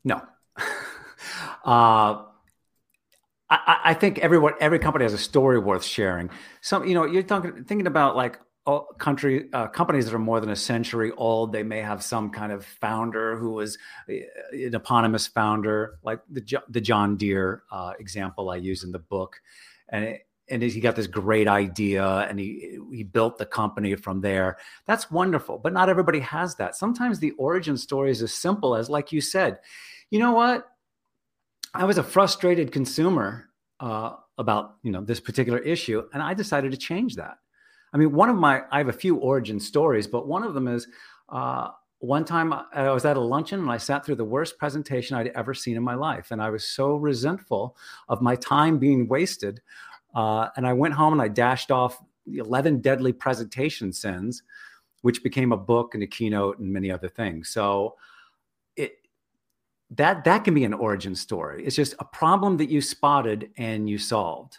No. 0.04 0.20
uh, 1.64 2.24
I, 3.50 3.80
I, 3.84 3.94
think 3.94 4.18
everyone, 4.18 4.54
every 4.60 4.78
company 4.78 5.04
has 5.04 5.14
a 5.14 5.18
story 5.18 5.58
worth 5.58 5.84
sharing. 5.84 6.30
Some, 6.60 6.86
you 6.86 6.94
know, 6.94 7.04
you're 7.04 7.22
talking, 7.22 7.64
thinking 7.64 7.86
about 7.86 8.16
like 8.16 8.38
country 8.98 9.48
uh, 9.52 9.68
companies 9.68 10.06
that 10.06 10.14
are 10.14 10.18
more 10.18 10.40
than 10.40 10.50
a 10.50 10.56
century 10.56 11.12
old. 11.16 11.52
They 11.52 11.62
may 11.62 11.80
have 11.80 12.02
some 12.02 12.30
kind 12.30 12.52
of 12.52 12.64
founder 12.64 13.36
who 13.38 13.52
was 13.52 13.78
uh, 14.08 14.14
an 14.52 14.74
eponymous 14.74 15.26
founder, 15.26 15.98
like 16.02 16.20
the 16.30 16.60
the 16.68 16.80
John 16.80 17.16
Deere 17.16 17.62
uh, 17.70 17.92
example 17.98 18.50
I 18.50 18.56
use 18.56 18.84
in 18.84 18.92
the 18.92 18.98
book, 18.98 19.40
and 19.88 20.04
it, 20.04 20.26
and 20.50 20.62
he 20.62 20.80
got 20.80 20.96
this 20.96 21.06
great 21.06 21.46
idea 21.46 22.26
and 22.28 22.40
he 22.40 22.78
he 22.90 23.02
built 23.02 23.38
the 23.38 23.46
company 23.46 23.94
from 23.96 24.20
there. 24.20 24.56
That's 24.86 25.10
wonderful 25.10 25.58
but 25.58 25.72
not 25.72 25.88
everybody 25.88 26.20
has 26.20 26.54
that. 26.56 26.74
Sometimes 26.76 27.18
the 27.18 27.32
origin 27.32 27.76
story 27.76 28.10
is 28.10 28.22
as 28.22 28.32
simple 28.32 28.74
as 28.74 28.88
like 28.88 29.12
you 29.12 29.20
said 29.20 29.58
you 30.10 30.18
know 30.18 30.32
what? 30.32 30.66
I 31.74 31.84
was 31.84 31.98
a 31.98 32.02
frustrated 32.02 32.72
consumer 32.72 33.50
uh, 33.80 34.14
about 34.38 34.76
you 34.82 34.92
know 34.92 35.02
this 35.02 35.20
particular 35.20 35.58
issue 35.58 36.02
and 36.12 36.22
i 36.22 36.32
decided 36.32 36.70
to 36.70 36.76
change 36.76 37.16
that 37.16 37.38
i 37.92 37.96
mean 37.96 38.12
one 38.12 38.28
of 38.28 38.36
my 38.36 38.62
i 38.70 38.78
have 38.78 38.88
a 38.88 38.92
few 38.92 39.16
origin 39.16 39.58
stories 39.58 40.06
but 40.06 40.26
one 40.26 40.42
of 40.42 40.54
them 40.54 40.68
is 40.68 40.86
uh, 41.30 41.68
one 42.00 42.24
time 42.24 42.54
I 42.72 42.90
was 42.90 43.04
at 43.04 43.16
a 43.16 43.20
luncheon 43.20 43.58
and 43.58 43.70
I 43.70 43.76
sat 43.76 44.06
through 44.06 44.14
the 44.14 44.24
worst 44.24 44.56
presentation 44.56 45.16
I'd 45.16 45.28
ever 45.28 45.52
seen 45.52 45.76
in 45.76 45.82
my 45.82 45.96
life. 45.96 46.30
And 46.30 46.40
I 46.40 46.48
was 46.48 46.64
so 46.64 46.94
resentful 46.94 47.76
of 48.08 48.22
my 48.22 48.36
time 48.36 48.78
being 48.78 49.08
wasted 49.08 49.60
uh, 50.14 50.48
and 50.56 50.66
I 50.66 50.72
went 50.72 50.94
home 50.94 51.12
and 51.12 51.22
I 51.22 51.28
dashed 51.28 51.70
off 51.70 51.98
the 52.26 52.38
11 52.38 52.80
deadly 52.80 53.12
presentation 53.12 53.92
sins, 53.92 54.42
which 55.02 55.22
became 55.22 55.52
a 55.52 55.56
book 55.56 55.94
and 55.94 56.02
a 56.02 56.06
keynote 56.06 56.58
and 56.58 56.72
many 56.72 56.90
other 56.90 57.08
things. 57.08 57.48
So 57.48 57.96
that 59.92 60.22
that 60.24 60.44
can 60.44 60.54
be 60.54 60.64
an 60.64 60.74
origin 60.74 61.14
story. 61.14 61.64
It's 61.64 61.76
just 61.76 61.94
a 61.98 62.04
problem 62.04 62.58
that 62.58 62.68
you 62.68 62.80
spotted 62.80 63.50
and 63.56 63.88
you 63.88 63.96
solved. 63.96 64.58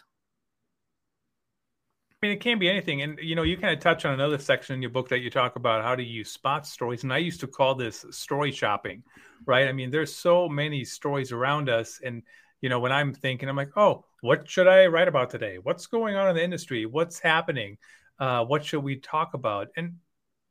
I 2.22 2.26
mean, 2.26 2.36
it 2.36 2.40
can 2.40 2.58
be 2.58 2.68
anything. 2.68 3.00
And, 3.00 3.18
you 3.22 3.34
know, 3.34 3.44
you 3.44 3.56
kind 3.56 3.72
of 3.72 3.80
touch 3.80 4.04
on 4.04 4.12
another 4.12 4.36
section 4.36 4.74
in 4.74 4.82
your 4.82 4.90
book 4.90 5.08
that 5.08 5.20
you 5.20 5.30
talk 5.30 5.56
about 5.56 5.82
how 5.82 5.96
do 5.96 6.02
you 6.02 6.22
spot 6.22 6.66
stories. 6.66 7.02
And 7.02 7.12
I 7.12 7.18
used 7.18 7.40
to 7.40 7.46
call 7.46 7.74
this 7.74 8.04
story 8.10 8.52
shopping, 8.52 9.02
right? 9.46 9.68
I 9.68 9.72
mean, 9.72 9.90
there's 9.90 10.14
so 10.14 10.46
many 10.46 10.84
stories 10.84 11.32
around 11.32 11.70
us. 11.70 11.98
And, 12.04 12.22
you 12.60 12.68
know, 12.68 12.78
when 12.78 12.92
I'm 12.92 13.14
thinking, 13.14 13.48
I'm 13.48 13.56
like, 13.56 13.74
oh, 13.74 14.04
what 14.20 14.46
should 14.46 14.68
I 14.68 14.86
write 14.86 15.08
about 15.08 15.30
today? 15.30 15.56
What's 15.62 15.86
going 15.86 16.16
on 16.16 16.28
in 16.28 16.36
the 16.36 16.44
industry? 16.44 16.84
What's 16.84 17.18
happening? 17.18 17.78
Uh, 18.18 18.44
what 18.44 18.66
should 18.66 18.84
we 18.84 18.96
talk 18.96 19.32
about? 19.32 19.68
And 19.76 19.94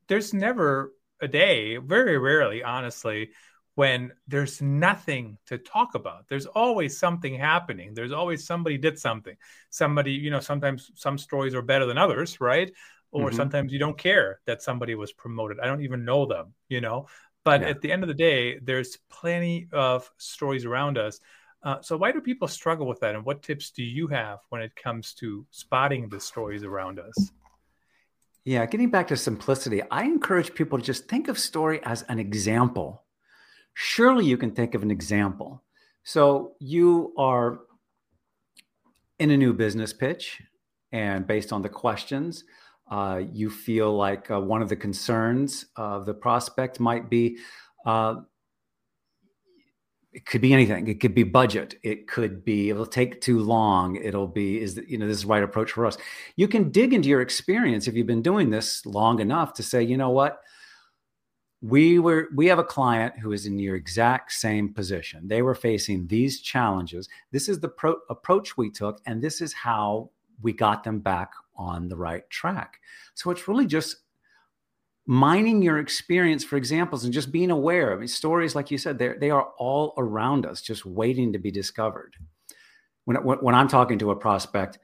there's 0.07 0.33
never 0.33 0.91
a 1.21 1.27
day, 1.27 1.77
very 1.77 2.17
rarely, 2.17 2.63
honestly, 2.63 3.29
when 3.79 4.11
there's 4.27 4.61
nothing 4.61 5.37
to 5.45 5.57
talk 5.57 5.95
about. 5.95 6.27
There's 6.27 6.45
always 6.45 6.99
something 6.99 7.33
happening. 7.33 7.93
There's 7.93 8.11
always 8.11 8.45
somebody 8.45 8.77
did 8.77 8.99
something. 8.99 9.37
Somebody, 9.69 10.11
you 10.11 10.31
know, 10.31 10.41
sometimes 10.41 10.91
some 10.95 11.17
stories 11.17 11.55
are 11.55 11.61
better 11.61 11.85
than 11.85 11.97
others, 11.97 12.41
right? 12.41 12.69
Or 13.13 13.27
mm-hmm. 13.27 13.37
sometimes 13.37 13.71
you 13.71 13.79
don't 13.79 13.97
care 13.97 14.41
that 14.47 14.61
somebody 14.61 14.95
was 14.95 15.13
promoted. 15.13 15.61
I 15.61 15.67
don't 15.67 15.81
even 15.81 16.03
know 16.03 16.25
them, 16.25 16.53
you 16.67 16.81
know. 16.81 17.07
But 17.45 17.61
yeah. 17.61 17.69
at 17.69 17.79
the 17.79 17.89
end 17.89 18.03
of 18.03 18.09
the 18.09 18.21
day, 18.29 18.59
there's 18.59 18.97
plenty 19.09 19.69
of 19.71 20.11
stories 20.17 20.65
around 20.65 20.97
us. 20.97 21.21
Uh, 21.63 21.77
so 21.79 21.95
why 21.95 22.11
do 22.11 22.19
people 22.19 22.49
struggle 22.49 22.85
with 22.85 22.99
that? 22.99 23.15
And 23.15 23.23
what 23.23 23.41
tips 23.43 23.71
do 23.71 23.81
you 23.81 24.07
have 24.07 24.39
when 24.49 24.61
it 24.61 24.75
comes 24.75 25.13
to 25.21 25.45
spotting 25.51 26.09
the 26.09 26.19
stories 26.19 26.65
around 26.65 26.99
us? 26.99 27.31
Yeah, 28.43 28.65
getting 28.65 28.89
back 28.89 29.07
to 29.07 29.15
simplicity, 29.15 29.81
I 29.89 30.03
encourage 30.03 30.53
people 30.53 30.79
to 30.79 30.83
just 30.83 31.07
think 31.07 31.29
of 31.29 31.39
story 31.39 31.79
as 31.83 32.01
an 32.09 32.19
example. 32.19 33.03
Surely 33.73 34.25
you 34.25 34.37
can 34.37 34.51
think 34.51 34.75
of 34.75 34.83
an 34.83 34.91
example. 34.91 35.63
So 36.03 36.55
you 36.59 37.13
are 37.17 37.59
in 39.19 39.31
a 39.31 39.37
new 39.37 39.53
business 39.53 39.93
pitch, 39.93 40.41
and 40.91 41.27
based 41.27 41.53
on 41.53 41.61
the 41.61 41.69
questions, 41.69 42.43
uh, 42.89 43.21
you 43.31 43.49
feel 43.49 43.95
like 43.95 44.31
uh, 44.31 44.39
one 44.39 44.61
of 44.61 44.69
the 44.69 44.75
concerns 44.75 45.65
of 45.75 46.05
the 46.05 46.13
prospect 46.13 46.79
might 46.79 47.09
be 47.09 47.37
uh, 47.85 48.15
it 50.11 50.25
could 50.25 50.41
be 50.41 50.53
anything. 50.53 50.87
It 50.87 50.99
could 50.99 51.13
be 51.13 51.23
budget. 51.23 51.75
It 51.83 52.07
could 52.07 52.43
be 52.43 52.69
it'll 52.69 52.85
take 52.85 53.21
too 53.21 53.39
long. 53.39 53.95
It'll 53.97 54.27
be 54.27 54.59
is 54.59 54.79
you 54.87 54.97
know 54.97 55.07
this 55.07 55.17
is 55.17 55.23
the 55.23 55.29
right 55.29 55.43
approach 55.43 55.71
for 55.71 55.85
us. 55.85 55.97
You 56.35 56.47
can 56.47 56.71
dig 56.71 56.93
into 56.93 57.09
your 57.09 57.21
experience 57.21 57.87
if 57.87 57.93
you've 57.93 58.07
been 58.07 58.23
doing 58.23 58.49
this 58.49 58.85
long 58.85 59.19
enough 59.19 59.53
to 59.53 59.63
say 59.63 59.83
you 59.83 59.97
know 59.97 60.09
what 60.09 60.39
we 61.61 61.99
were 61.99 62.29
we 62.35 62.47
have 62.47 62.59
a 62.59 62.63
client 62.63 63.17
who 63.19 63.33
is 63.33 63.45
in 63.45 63.59
your 63.59 63.75
exact 63.75 64.31
same 64.31 64.73
position 64.73 65.27
they 65.27 65.41
were 65.41 65.55
facing 65.55 66.07
these 66.07 66.39
challenges 66.39 67.09
this 67.31 67.49
is 67.49 67.59
the 67.59 67.67
pro- 67.67 67.99
approach 68.09 68.55
we 68.55 68.69
took 68.69 69.01
and 69.05 69.21
this 69.21 69.41
is 69.41 69.51
how 69.51 70.09
we 70.41 70.53
got 70.53 70.85
them 70.85 70.99
back 70.99 71.31
on 71.57 71.89
the 71.89 71.97
right 71.97 72.29
track 72.29 72.79
so 73.13 73.29
it's 73.29 73.47
really 73.47 73.65
just 73.65 73.97
mining 75.09 75.63
your 75.63 75.79
experience 75.79 76.43
for 76.43 76.55
examples 76.55 77.03
and 77.03 77.11
just 77.11 77.31
being 77.31 77.49
aware. 77.49 77.91
I 77.91 77.95
mean, 77.95 78.07
stories, 78.07 78.53
like 78.53 78.69
you 78.69 78.77
said, 78.77 78.99
they 78.99 79.13
they 79.13 79.31
are 79.31 79.49
all 79.57 79.95
around 79.97 80.45
us, 80.45 80.61
just 80.61 80.85
waiting 80.85 81.33
to 81.33 81.39
be 81.39 81.49
discovered. 81.49 82.15
When, 83.05 83.15
when 83.17 83.55
I'm 83.55 83.67
talking 83.67 83.97
to 83.99 84.11
a 84.11 84.15
prospect, 84.15 84.77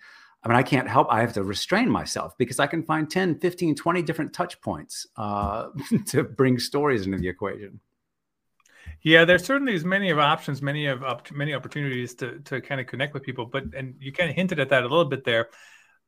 I 0.45 0.49
mean, 0.49 0.57
I 0.57 0.63
can't 0.63 0.87
help, 0.87 1.07
I 1.09 1.21
have 1.21 1.33
to 1.33 1.43
restrain 1.43 1.89
myself 1.89 2.37
because 2.37 2.59
I 2.59 2.67
can 2.67 2.83
find 2.83 3.09
10, 3.09 3.39
15, 3.39 3.75
20 3.75 4.01
different 4.03 4.31
touch 4.31 4.61
points 4.61 5.07
uh, 5.17 5.69
to 6.07 6.23
bring 6.23 6.59
stories 6.59 7.07
into 7.07 7.17
the 7.17 7.27
equation. 7.27 7.79
Yeah, 9.01 9.25
there's 9.25 9.43
certainly 9.43 9.73
as 9.75 9.83
many 9.83 10.11
of 10.11 10.19
options, 10.19 10.61
many 10.61 10.85
of 10.85 11.03
up, 11.03 11.31
many 11.31 11.53
opportunities 11.53 12.15
to 12.15 12.39
to 12.39 12.59
kind 12.61 12.81
of 12.81 12.87
connect 12.87 13.13
with 13.13 13.21
people. 13.21 13.45
But 13.45 13.65
and 13.75 13.95
you 13.99 14.11
kind 14.11 14.29
of 14.29 14.35
hinted 14.35 14.59
at 14.59 14.69
that 14.69 14.81
a 14.81 14.87
little 14.87 15.05
bit 15.05 15.23
there. 15.23 15.49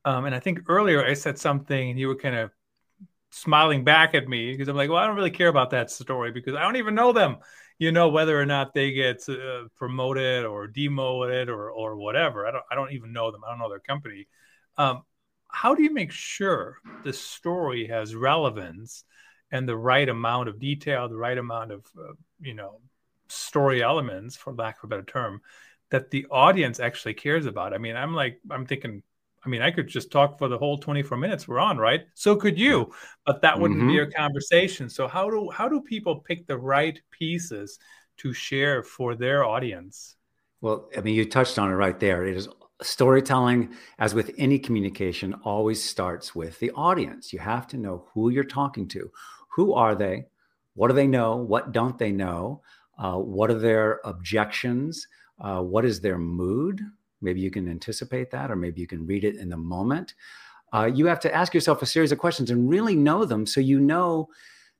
Um, 0.06 0.26
and 0.26 0.34
I 0.34 0.40
think 0.40 0.62
earlier 0.68 1.06
I 1.06 1.14
said 1.14 1.38
something, 1.38 1.92
and 1.92 2.00
you 2.00 2.08
were 2.08 2.16
kind 2.16 2.36
of 2.36 2.52
smiling 3.32 3.84
back 3.84 4.16
at 4.16 4.28
me 4.28 4.52
because 4.52 4.68
I'm 4.68 4.76
like, 4.76 4.90
well, 4.90 4.98
I 4.98 5.06
don't 5.06 5.16
really 5.16 5.32
care 5.32 5.48
about 5.48 5.72
that 5.72 5.92
story 5.92 6.32
because 6.32 6.56
I 6.56 6.62
don't 6.62 6.78
even 6.78 6.96
know 6.96 7.12
them. 7.12 7.38
You 7.80 7.92
know 7.92 8.10
whether 8.10 8.40
or 8.40 8.46
not 8.46 8.74
they 8.74 8.92
get 8.92 9.28
uh, 9.30 9.66
promoted 9.76 10.46
or 10.46 10.68
demoted 10.68 11.48
or 11.50 11.70
or 11.70 11.96
whatever. 11.96 12.48
I 12.48 12.52
don't 12.52 12.64
I 12.72 12.76
don't 12.76 12.94
even 12.94 13.14
know 13.14 13.32
them. 13.32 13.44
I 13.46 13.52
don't 13.52 13.60
know 13.60 13.70
their 13.70 13.80
company. 13.80 14.28
Um, 14.78 15.04
how 15.50 15.76
do 15.76 15.84
you 15.84 15.94
make 15.94 16.12
sure 16.12 16.78
the 17.04 17.14
story 17.14 17.88
has 17.88 18.16
relevance 18.16 19.04
and 19.52 19.68
the 19.68 19.78
right 19.78 20.08
amount 20.10 20.50
of 20.50 20.60
detail, 20.60 21.08
the 21.08 21.16
right 21.18 21.38
amount 21.38 21.72
of 21.72 21.86
uh, 21.98 22.14
you 22.42 22.54
know 22.54 22.82
story 23.28 23.84
elements, 23.84 24.36
for 24.36 24.54
lack 24.54 24.78
of 24.78 24.86
a 24.86 24.88
better 24.88 25.04
term, 25.04 25.42
that 25.92 26.12
the 26.12 26.26
audience 26.32 26.80
actually 26.80 27.14
cares 27.14 27.46
about? 27.46 27.74
I 27.74 27.78
mean, 27.78 27.96
I'm 27.96 28.14
like 28.14 28.40
I'm 28.50 28.66
thinking 28.66 29.04
I 29.48 29.50
mean, 29.50 29.62
I 29.62 29.72
could 29.72 29.88
just 29.88 30.12
talk 30.12 30.38
for 30.38 30.50
the 30.50 30.58
whole 30.58 30.78
24 30.78 31.18
minutes 31.18 31.48
we're 31.48 31.58
on, 31.58 31.78
right? 31.78 32.06
So 32.16 32.36
could 32.36 32.60
you, 32.60 32.94
but 33.26 33.42
that 33.44 33.58
wouldn't 33.58 33.80
mm-hmm. 33.80 33.88
be 33.88 34.00
a 34.00 34.08
conversation. 34.08 34.90
So 34.90 35.08
how 35.08 35.30
do 35.30 35.50
how 35.50 35.70
do 35.70 35.80
people 35.80 36.18
pick 36.18 36.46
the 36.48 36.58
right 36.58 37.00
pieces 37.12 37.80
to 38.18 38.34
share 38.34 38.84
for 38.84 39.16
their 39.16 39.46
audience? 39.46 40.18
Well, 40.60 40.90
I 40.98 41.00
mean, 41.00 41.16
you 41.16 41.24
touched 41.24 41.58
on 41.58 41.72
it 41.72 41.76
right 41.76 41.98
there. 41.98 42.26
It 42.26 42.36
is 42.36 42.50
storytelling, 42.82 43.74
as 44.00 44.14
with 44.14 44.32
any 44.38 44.60
communication, 44.60 45.34
always 45.46 45.82
starts 45.82 46.36
with 46.36 46.60
the 46.60 46.72
audience. 46.72 47.32
You 47.32 47.40
have 47.40 47.68
to 47.68 47.78
know 47.78 48.06
who 48.14 48.30
you're 48.32 48.44
talking 48.44 48.86
to. 48.90 49.10
Who 49.56 49.72
are 49.74 49.96
they? 49.96 50.26
What 50.74 50.90
do 50.90 50.94
they 50.94 51.08
know? 51.08 51.38
What 51.38 51.72
don't 51.72 51.98
they 51.98 52.12
know? 52.12 52.64
Uh, 53.00 53.16
what 53.16 53.50
are 53.50 53.60
their 53.60 54.02
objections? 54.04 55.08
Uh, 55.40 55.62
what 55.62 55.86
is 55.86 56.02
their 56.02 56.18
mood? 56.18 56.82
Maybe 57.22 57.42
you 57.42 57.52
can 57.52 57.70
anticipate 57.70 58.32
that, 58.32 58.52
or 58.52 58.56
maybe 58.56 58.82
you 58.82 58.88
can 58.88 59.06
read 59.06 59.24
it 59.24 59.36
in 59.36 59.50
the 59.50 59.58
moment. 59.58 60.14
Uh, 60.74 60.90
you 60.94 61.06
have 61.06 61.20
to 61.22 61.34
ask 61.34 61.54
yourself 61.54 61.82
a 61.82 61.86
series 61.86 62.12
of 62.12 62.18
questions 62.18 62.52
and 62.52 62.70
really 62.70 62.96
know 62.96 63.26
them 63.26 63.46
so 63.46 63.62
you 63.62 63.80
know 63.80 64.28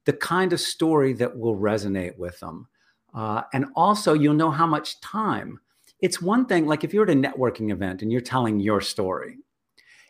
the 0.06 0.14
kind 0.14 0.54
of 0.54 0.60
story 0.60 1.14
that 1.14 1.38
will 1.38 1.56
resonate 1.56 2.18
with 2.18 2.40
them. 2.40 2.68
Uh, 3.14 3.42
and 3.54 3.66
also, 3.76 4.14
you'll 4.14 4.34
know 4.34 4.52
how 4.52 4.68
much 4.68 5.00
time. 5.02 5.60
It's 6.02 6.22
one 6.22 6.46
thing, 6.46 6.68
like 6.68 6.84
if 6.84 6.94
you're 6.94 7.04
at 7.04 7.10
a 7.10 7.14
networking 7.14 7.72
event 7.72 8.02
and 8.02 8.12
you're 8.12 8.22
telling 8.22 8.60
your 8.60 8.82
story, 8.82 9.38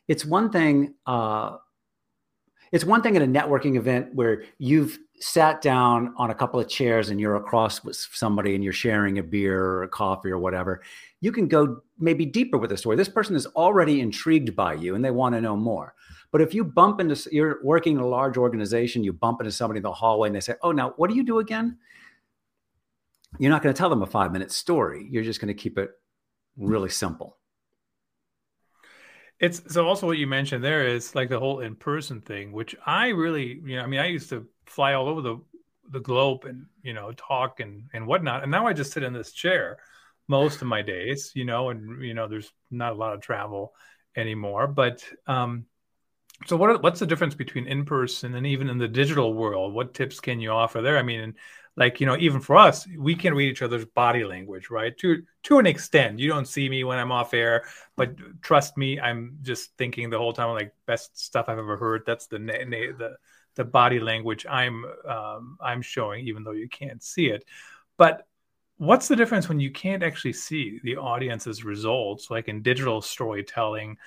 it's 0.07 0.25
one 0.25 0.49
thing. 0.49 0.95
Uh, 1.05 1.57
it's 2.71 2.83
one 2.83 3.01
thing 3.01 3.15
at 3.15 3.21
a 3.21 3.27
networking 3.27 3.77
event 3.77 4.13
where 4.13 4.43
you've 4.57 4.99
sat 5.19 5.61
down 5.61 6.13
on 6.17 6.29
a 6.29 6.35
couple 6.35 6.59
of 6.59 6.69
chairs 6.69 7.09
and 7.09 7.19
you're 7.19 7.35
across 7.35 7.83
with 7.83 7.95
somebody 7.95 8.53
and 8.53 8.63
you're 8.63 8.73
sharing 8.73 9.17
a 9.17 9.23
beer 9.23 9.63
or 9.63 9.83
a 9.83 9.87
coffee 9.87 10.29
or 10.29 10.37
whatever 10.37 10.81
you 11.19 11.31
can 11.31 11.47
go 11.47 11.81
maybe 11.99 12.25
deeper 12.25 12.57
with 12.57 12.69
the 12.69 12.77
story. 12.77 12.95
This 12.95 13.09
person 13.09 13.35
is 13.35 13.47
already 13.47 14.01
intrigued 14.01 14.55
by 14.55 14.73
you 14.73 14.95
and 14.95 15.03
they 15.03 15.11
want 15.11 15.35
to 15.35 15.41
know 15.41 15.55
more. 15.55 15.95
But 16.31 16.41
if 16.41 16.53
you 16.53 16.63
bump 16.63 16.99
into, 16.99 17.29
you're 17.31 17.59
working 17.63 17.95
in 17.95 18.03
a 18.03 18.07
large 18.07 18.37
organization, 18.37 19.03
you 19.03 19.13
bump 19.13 19.41
into 19.41 19.51
somebody 19.51 19.77
in 19.77 19.83
the 19.83 19.91
hallway 19.91 20.27
and 20.27 20.35
they 20.35 20.41
say, 20.41 20.55
Oh, 20.61 20.71
now 20.71 20.93
what 20.97 21.09
do 21.09 21.15
you 21.15 21.23
do 21.23 21.39
again? 21.39 21.77
You're 23.39 23.51
not 23.51 23.63
going 23.63 23.73
to 23.73 23.77
tell 23.77 23.89
them 23.89 24.03
a 24.03 24.07
five 24.07 24.31
minute 24.31 24.51
story. 24.51 25.07
You're 25.09 25.23
just 25.23 25.41
going 25.41 25.47
to 25.47 25.59
keep 25.59 25.77
it 25.77 25.91
really 26.57 26.89
simple. 26.89 27.36
It's 29.39 29.61
so 29.71 29.87
also 29.87 30.07
what 30.07 30.17
you 30.17 30.27
mentioned 30.27 30.63
there 30.63 30.87
is 30.87 31.13
like 31.13 31.29
the 31.29 31.39
whole 31.39 31.59
in 31.59 31.75
person 31.75 32.21
thing, 32.21 32.51
which 32.51 32.75
I 32.85 33.09
really, 33.09 33.61
you 33.63 33.75
know, 33.77 33.83
I 33.83 33.87
mean, 33.87 33.99
I 33.99 34.07
used 34.07 34.29
to 34.29 34.47
fly 34.65 34.93
all 34.93 35.07
over 35.07 35.21
the 35.21 35.37
the 35.89 35.99
globe 36.01 36.43
and 36.43 36.65
you 36.81 36.93
know 36.93 37.11
talk 37.13 37.59
and 37.59 37.83
and 37.93 38.07
whatnot, 38.07 38.43
and 38.43 38.51
now 38.51 38.67
I 38.67 38.73
just 38.73 38.91
sit 38.91 39.03
in 39.03 39.13
this 39.13 39.31
chair 39.31 39.77
most 40.27 40.61
of 40.61 40.67
my 40.67 40.81
days, 40.81 41.31
you 41.35 41.45
know, 41.45 41.69
and 41.69 42.03
you 42.03 42.13
know, 42.13 42.27
there's 42.27 42.51
not 42.71 42.93
a 42.93 42.95
lot 42.95 43.13
of 43.13 43.21
travel 43.21 43.73
anymore. 44.15 44.67
But 44.67 45.03
um, 45.25 45.65
so 46.45 46.55
what? 46.55 46.69
Are, 46.69 46.77
what's 46.77 46.99
the 46.99 47.07
difference 47.07 47.35
between 47.35 47.67
in 47.67 47.85
person 47.85 48.35
and 48.35 48.45
even 48.45 48.69
in 48.69 48.77
the 48.77 48.87
digital 48.87 49.33
world? 49.33 49.73
What 49.73 49.93
tips 49.93 50.19
can 50.19 50.39
you 50.39 50.51
offer 50.51 50.81
there? 50.81 50.97
I 50.97 51.03
mean, 51.03 51.35
like 51.75 51.99
you 51.99 52.05
know, 52.05 52.17
even 52.17 52.41
for 52.41 52.57
us, 52.57 52.87
we 52.97 53.15
can 53.15 53.33
read 53.33 53.49
each 53.49 53.61
other's 53.61 53.85
body 53.85 54.23
language, 54.23 54.69
right? 54.69 54.95
To 54.99 55.23
to 55.43 55.59
an 55.59 55.65
extent, 55.65 56.19
you 56.19 56.29
don't 56.29 56.47
see 56.47 56.69
me 56.69 56.83
when 56.83 56.99
I'm 56.99 57.11
off 57.11 57.33
air, 57.33 57.65
but 57.95 58.15
trust 58.41 58.77
me, 58.77 58.99
I'm 58.99 59.37
just 59.41 59.75
thinking 59.77 60.09
the 60.09 60.17
whole 60.17 60.33
time, 60.33 60.49
like 60.53 60.73
best 60.85 61.17
stuff 61.19 61.49
I've 61.49 61.57
ever 61.57 61.77
heard. 61.77 62.03
That's 62.05 62.27
the 62.27 62.37
the 62.37 63.15
the 63.55 63.65
body 63.65 63.99
language 63.99 64.45
I'm 64.47 64.85
um, 65.07 65.57
I'm 65.61 65.81
showing, 65.81 66.27
even 66.27 66.43
though 66.43 66.51
you 66.51 66.69
can't 66.69 67.01
see 67.01 67.27
it. 67.27 67.45
But 67.97 68.27
what's 68.77 69.07
the 69.07 69.15
difference 69.15 69.49
when 69.49 69.59
you 69.59 69.71
can't 69.71 70.03
actually 70.03 70.33
see 70.33 70.79
the 70.83 70.97
audience's 70.97 71.63
results 71.63 72.29
like 72.29 72.47
in 72.47 72.61
digital 72.61 73.01
storytelling 73.01 73.97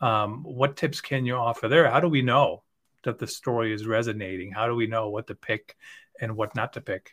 um, 0.00 0.42
what 0.44 0.76
tips 0.76 1.00
can 1.00 1.26
you 1.26 1.34
offer 1.34 1.68
there? 1.68 1.90
How 1.90 2.00
do 2.00 2.08
we 2.08 2.22
know 2.22 2.62
that 3.04 3.18
the 3.18 3.26
story 3.26 3.72
is 3.72 3.86
resonating? 3.86 4.52
How 4.52 4.66
do 4.66 4.74
we 4.74 4.86
know 4.86 5.10
what 5.10 5.26
to 5.28 5.34
pick 5.34 5.76
and 6.20 6.36
what 6.36 6.54
not 6.54 6.74
to 6.74 6.80
pick? 6.80 7.10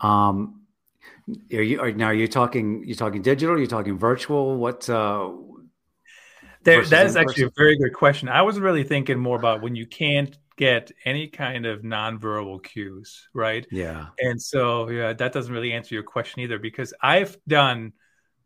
Um 0.00 0.62
are 1.52 1.62
you 1.62 1.80
are, 1.80 1.92
now 1.92 2.06
are 2.06 2.14
you 2.14 2.28
talking 2.28 2.84
you 2.84 2.94
talking 2.94 3.22
digital 3.22 3.58
you're 3.58 3.66
talking 3.66 3.98
virtual 3.98 4.56
what 4.56 4.88
uh 4.88 5.30
there, 6.62 6.84
that 6.84 7.06
is 7.06 7.16
actually 7.16 7.44
a 7.44 7.50
very 7.56 7.78
good 7.78 7.94
question. 7.94 8.28
I 8.28 8.42
was 8.42 8.58
really 8.58 8.84
thinking 8.84 9.18
more 9.18 9.36
about 9.38 9.62
when 9.62 9.74
you 9.74 9.86
can't 9.86 10.36
get 10.56 10.92
any 11.06 11.26
kind 11.26 11.64
of 11.64 11.80
nonverbal 11.80 12.62
cues, 12.62 13.28
right? 13.32 13.66
Yeah. 13.70 14.08
And 14.18 14.40
so, 14.40 14.90
yeah, 14.90 15.14
that 15.14 15.32
doesn't 15.32 15.52
really 15.52 15.72
answer 15.72 15.94
your 15.94 16.04
question 16.04 16.42
either 16.42 16.58
because 16.58 16.92
I've 17.00 17.38
done 17.48 17.94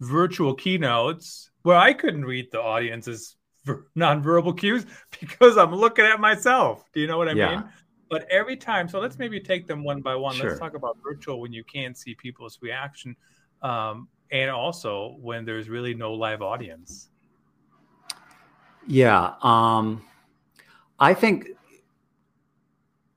virtual 0.00 0.54
keynotes 0.54 1.50
where 1.64 1.76
I 1.76 1.92
couldn't 1.94 2.24
read 2.24 2.52
the 2.52 2.62
audience's 2.62 3.36
nonverbal 3.96 4.56
cues 4.56 4.86
because 5.20 5.56
I'm 5.56 5.74
looking 5.74 6.04
at 6.04 6.20
myself. 6.20 6.84
Do 6.92 7.00
you 7.00 7.06
know 7.06 7.18
what 7.18 7.28
I 7.28 7.32
yeah. 7.32 7.56
mean? 7.56 7.64
But 8.10 8.30
every 8.30 8.56
time, 8.56 8.86
so 8.86 9.00
let's 9.00 9.18
maybe 9.18 9.40
take 9.40 9.66
them 9.66 9.82
one 9.82 10.02
by 10.02 10.14
one. 10.14 10.36
Sure. 10.36 10.50
Let's 10.50 10.60
talk 10.60 10.74
about 10.74 10.98
virtual 11.02 11.40
when 11.40 11.52
you 11.52 11.64
can't 11.64 11.96
see 11.96 12.14
people's 12.14 12.58
reaction. 12.60 13.16
Um, 13.62 14.08
and 14.30 14.50
also 14.50 15.16
when 15.20 15.46
there's 15.46 15.68
really 15.68 15.94
no 15.94 16.12
live 16.12 16.42
audience. 16.42 17.08
Yeah. 18.86 19.34
Um, 19.42 20.02
I 20.98 21.14
think 21.14 21.48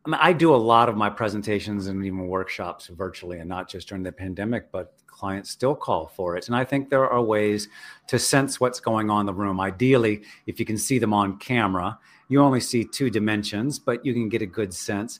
I, 0.05 0.09
mean, 0.09 0.19
I 0.21 0.31
do 0.31 0.55
a 0.55 0.57
lot 0.57 0.87
of 0.87 0.95
my 0.95 1.09
presentations 1.09 1.87
and 1.87 2.05
even 2.05 2.27
workshops 2.27 2.87
virtually 2.87 3.39
and 3.39 3.49
not 3.49 3.67
just 3.67 3.89
during 3.89 4.03
the 4.03 4.11
pandemic, 4.13 4.71
but 4.71 4.93
clients 5.17 5.49
still 5.49 5.75
call 5.75 6.07
for 6.07 6.37
it. 6.37 6.47
And 6.47 6.55
I 6.55 6.63
think 6.63 6.89
there 6.89 7.09
are 7.09 7.21
ways 7.21 7.67
to 8.07 8.19
sense 8.19 8.59
what's 8.59 8.79
going 8.79 9.09
on 9.09 9.21
in 9.21 9.25
the 9.25 9.33
room. 9.33 9.59
Ideally, 9.59 10.23
if 10.45 10.59
you 10.59 10.65
can 10.65 10.77
see 10.77 10.99
them 10.99 11.13
on 11.13 11.37
camera, 11.37 11.97
you 12.29 12.41
only 12.41 12.59
see 12.59 12.83
two 12.83 13.09
dimensions, 13.09 13.79
but 13.79 14.05
you 14.05 14.13
can 14.13 14.29
get 14.29 14.41
a 14.41 14.45
good 14.45 14.73
sense. 14.73 15.19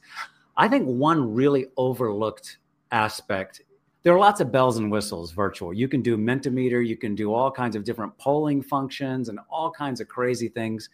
I 0.55 0.67
think 0.67 0.85
one 0.85 1.33
really 1.33 1.67
overlooked 1.77 2.57
aspect 2.91 3.61
there 4.07 4.15
are 4.15 4.19
lots 4.19 4.39
of 4.39 4.53
bells 4.53 4.77
and 4.77 4.89
whistles 4.89 5.33
virtual. 5.33 5.73
You 5.73 5.89
can 5.89 6.01
do 6.01 6.15
Mentimeter, 6.15 6.87
you 6.87 6.95
can 6.95 7.13
do 7.13 7.33
all 7.33 7.51
kinds 7.51 7.75
of 7.75 7.83
different 7.83 8.17
polling 8.17 8.61
functions 8.61 9.27
and 9.27 9.37
all 9.49 9.69
kinds 9.69 9.99
of 9.99 10.07
crazy 10.07 10.47
things. 10.47 10.89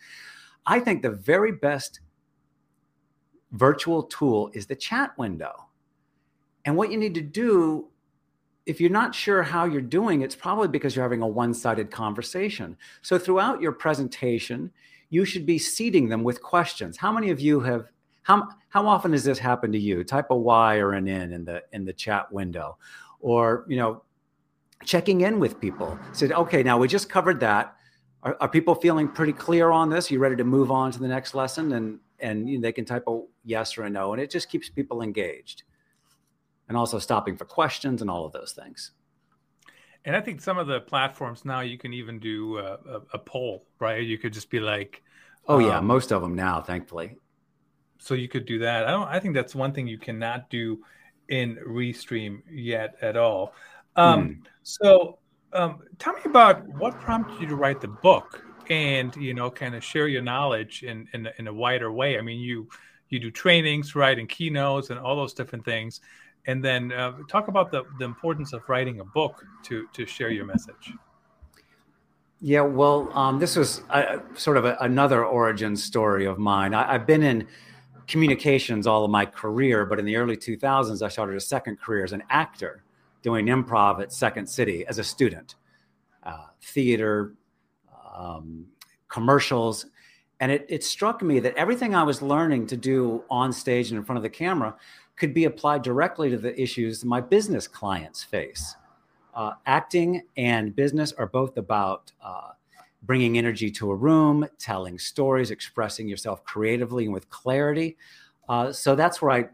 I 0.66 0.80
think 0.80 1.04
the 1.04 1.12
very 1.12 1.52
best 1.52 2.00
virtual 3.52 4.02
tool 4.02 4.50
is 4.56 4.66
the 4.66 4.76
chat 4.76 5.16
window. 5.16 5.68
And 6.66 6.76
what 6.76 6.92
you 6.92 6.98
need 6.98 7.14
to 7.14 7.22
do, 7.22 7.88
if 8.66 8.80
you're 8.80 8.90
not 8.90 9.14
sure 9.14 9.44
how 9.44 9.66
you're 9.66 9.82
doing, 9.82 10.22
it's 10.22 10.36
probably 10.36 10.68
because 10.68 10.96
you're 10.96 11.04
having 11.04 11.22
a 11.22 11.28
one 11.28 11.54
sided 11.54 11.92
conversation. 11.92 12.78
So 13.02 13.18
throughout 13.18 13.62
your 13.62 13.74
presentation, 13.74 14.72
you 15.10 15.26
should 15.26 15.46
be 15.46 15.58
seeding 15.58 16.10
them 16.10 16.24
with 16.24 16.42
questions. 16.42 16.98
How 16.98 17.12
many 17.12 17.30
of 17.30 17.40
you 17.40 17.60
have 17.60 17.88
how 18.24 18.48
how 18.70 18.88
often 18.88 19.12
has 19.12 19.24
this 19.24 19.38
happened 19.38 19.74
to 19.74 19.80
you? 19.80 20.04
Type 20.04 20.28
a 20.32 20.36
Y 20.36 20.78
or 20.78 20.94
an 20.94 21.08
N 21.08 21.34
in 21.34 21.46
the 21.46 21.62
in 21.74 21.86
the 21.86 21.94
chat 21.94 22.32
window, 22.32 22.78
or 23.20 23.66
you 23.68 23.78
know, 23.78 24.02
checking 24.86 25.22
in 25.22 25.40
with 25.40 25.60
people. 25.60 26.00
Said, 26.14 26.32
okay, 26.32 26.64
now 26.64 26.78
we 26.78 26.88
just 26.88 27.10
covered 27.10 27.40
that. 27.42 27.76
Are, 28.24 28.38
are 28.40 28.48
people 28.48 28.74
feeling 28.74 29.10
pretty 29.10 29.34
clear 29.34 29.72
on 29.72 29.90
this? 29.90 30.10
Are 30.10 30.14
you 30.14 30.20
ready 30.20 30.38
to 30.38 30.46
move 30.46 30.72
on 30.72 30.92
to 30.94 31.00
the 31.00 31.08
next 31.08 31.36
lesson? 31.36 31.74
And 31.74 32.00
and 32.20 32.50
you 32.50 32.58
know, 32.58 32.62
they 32.62 32.72
can 32.72 32.86
type 32.86 33.04
a 33.08 33.22
yes 33.44 33.78
or 33.78 33.84
a 33.84 33.90
no, 33.90 34.14
and 34.14 34.22
it 34.22 34.32
just 34.32 34.50
keeps 34.50 34.70
people 34.70 35.02
engaged, 35.02 35.64
and 36.74 36.78
also 36.80 36.98
stopping 36.98 37.38
for 37.38 37.46
questions 37.46 38.02
and 38.02 38.10
all 38.10 38.26
of 38.26 38.32
those 38.32 38.52
things. 38.52 38.94
And 40.06 40.16
I 40.16 40.22
think 40.22 40.42
some 40.42 40.58
of 40.58 40.66
the 40.66 40.82
platforms 40.82 41.46
now 41.46 41.60
you 41.60 41.78
can 41.78 41.94
even 41.94 42.18
do 42.18 42.58
a, 42.58 42.74
a, 42.74 43.02
a 43.14 43.20
poll, 43.20 43.68
right? 43.80 44.04
You 44.04 44.18
could 44.18 44.34
just 44.34 44.50
be 44.50 44.60
like, 44.60 45.04
"Oh 45.48 45.60
yeah, 45.60 45.78
um, 45.78 45.86
most 45.86 46.12
of 46.12 46.24
them 46.24 46.34
now, 46.34 46.62
thankfully." 46.62 47.18
So 48.00 48.16
you 48.16 48.28
could 48.28 48.48
do 48.48 48.58
that. 48.60 48.86
I 48.88 48.92
don't. 48.92 49.08
I 49.08 49.20
think 49.20 49.36
that's 49.36 49.54
one 49.54 49.72
thing 49.72 49.88
you 49.88 50.00
cannot 50.00 50.50
do 50.50 50.80
in 51.30 51.58
Restream 51.58 52.42
yet 52.50 52.96
at 53.04 53.18
all. 53.18 53.54
Um, 53.96 54.28
mm. 54.28 54.38
So, 54.64 55.20
um, 55.54 55.84
tell 56.00 56.14
me 56.14 56.22
about 56.26 56.68
what 56.70 57.00
prompted 57.00 57.40
you 57.40 57.48
to 57.50 57.56
write 57.56 57.82
the 57.82 57.88
book, 57.88 58.44
and 58.72 59.16
you 59.16 59.36
know, 59.36 59.52
kind 59.52 59.76
of 59.76 59.84
share 59.84 60.08
your 60.08 60.24
knowledge 60.24 60.82
in 60.82 61.08
in, 61.14 61.30
in 61.38 61.46
a 61.46 61.54
wider 61.54 61.92
way. 61.92 62.18
I 62.18 62.22
mean, 62.22 62.40
you 62.40 62.68
you 63.10 63.20
do 63.20 63.30
trainings, 63.30 63.94
right, 63.94 64.18
and 64.18 64.28
keynotes, 64.28 64.90
and 64.90 65.00
all 65.00 65.16
those 65.16 65.36
different 65.36 65.64
things. 65.64 66.02
And 66.46 66.64
then 66.64 66.92
uh, 66.92 67.14
talk 67.30 67.48
about 67.48 67.72
the, 67.72 67.84
the 68.00 68.06
importance 68.06 68.54
of 68.54 68.62
writing 68.68 69.00
a 69.00 69.06
book 69.06 69.46
to 69.64 69.88
to 69.94 70.06
share 70.06 70.30
your 70.30 70.46
message. 70.46 70.94
Yeah, 72.46 72.62
well, 72.62 73.10
um, 73.18 73.40
this 73.40 73.56
was 73.56 73.84
a, 73.90 74.20
sort 74.34 74.58
of 74.58 74.66
a, 74.66 74.76
another 74.82 75.24
origin 75.24 75.78
story 75.78 76.26
of 76.26 76.38
mine. 76.38 76.74
I, 76.74 76.96
I've 76.96 77.08
been 77.08 77.24
in 77.24 77.48
communications 78.08 78.86
all 78.86 79.06
of 79.06 79.12
my 79.12 79.26
career, 79.26 79.86
but 79.86 79.98
in 79.98 80.04
the 80.04 80.18
early 80.18 80.36
2000s, 80.36 81.02
I 81.02 81.08
started 81.08 81.38
a 81.38 81.40
second 81.40 81.80
career 81.80 82.04
as 82.04 82.12
an 82.12 82.24
actor 82.30 82.84
doing 83.22 83.46
improv 83.46 84.02
at 84.02 84.12
Second 84.12 84.48
City 84.48 84.86
as 84.88 85.00
a 85.00 85.04
student, 85.04 85.56
uh, 86.24 86.48
theater, 86.62 87.34
um, 88.14 88.66
commercials. 89.08 89.86
And 90.40 90.52
it, 90.52 90.66
it 90.68 90.84
struck 90.84 91.22
me 91.22 91.40
that 91.40 91.56
everything 91.56 91.96
I 91.96 92.04
was 92.04 92.22
learning 92.22 92.68
to 92.68 92.78
do 92.78 93.24
on 93.30 93.54
stage 93.54 93.90
and 93.90 93.98
in 93.98 94.04
front 94.04 94.18
of 94.18 94.24
the 94.24 94.30
camera 94.30 94.76
could 95.16 95.34
be 95.34 95.46
applied 95.46 95.82
directly 95.82 96.30
to 96.30 96.38
the 96.38 96.60
issues 96.60 97.06
my 97.06 97.22
business 97.22 97.68
clients 97.68 98.24
face. 98.24 98.76
Uh, 99.34 99.54
acting 99.66 100.24
and 100.38 100.76
business 100.76 101.12
are 101.14 101.28
both 101.28 101.58
about 101.58 102.12
uh, 102.24 102.50
bringing 103.04 103.38
energy 103.38 103.70
to 103.70 103.92
a 103.92 103.96
room, 103.96 104.48
telling 104.58 104.98
stories, 104.98 105.52
expressing 105.52 106.08
yourself 106.08 106.44
creatively 106.44 107.06
and 107.06 107.14
with 107.14 107.30
clarity. 107.30 107.98
Uh, 108.50 108.72
so 108.72 108.96
that's 108.96 109.22
where 109.22 109.32
I 109.32 109.46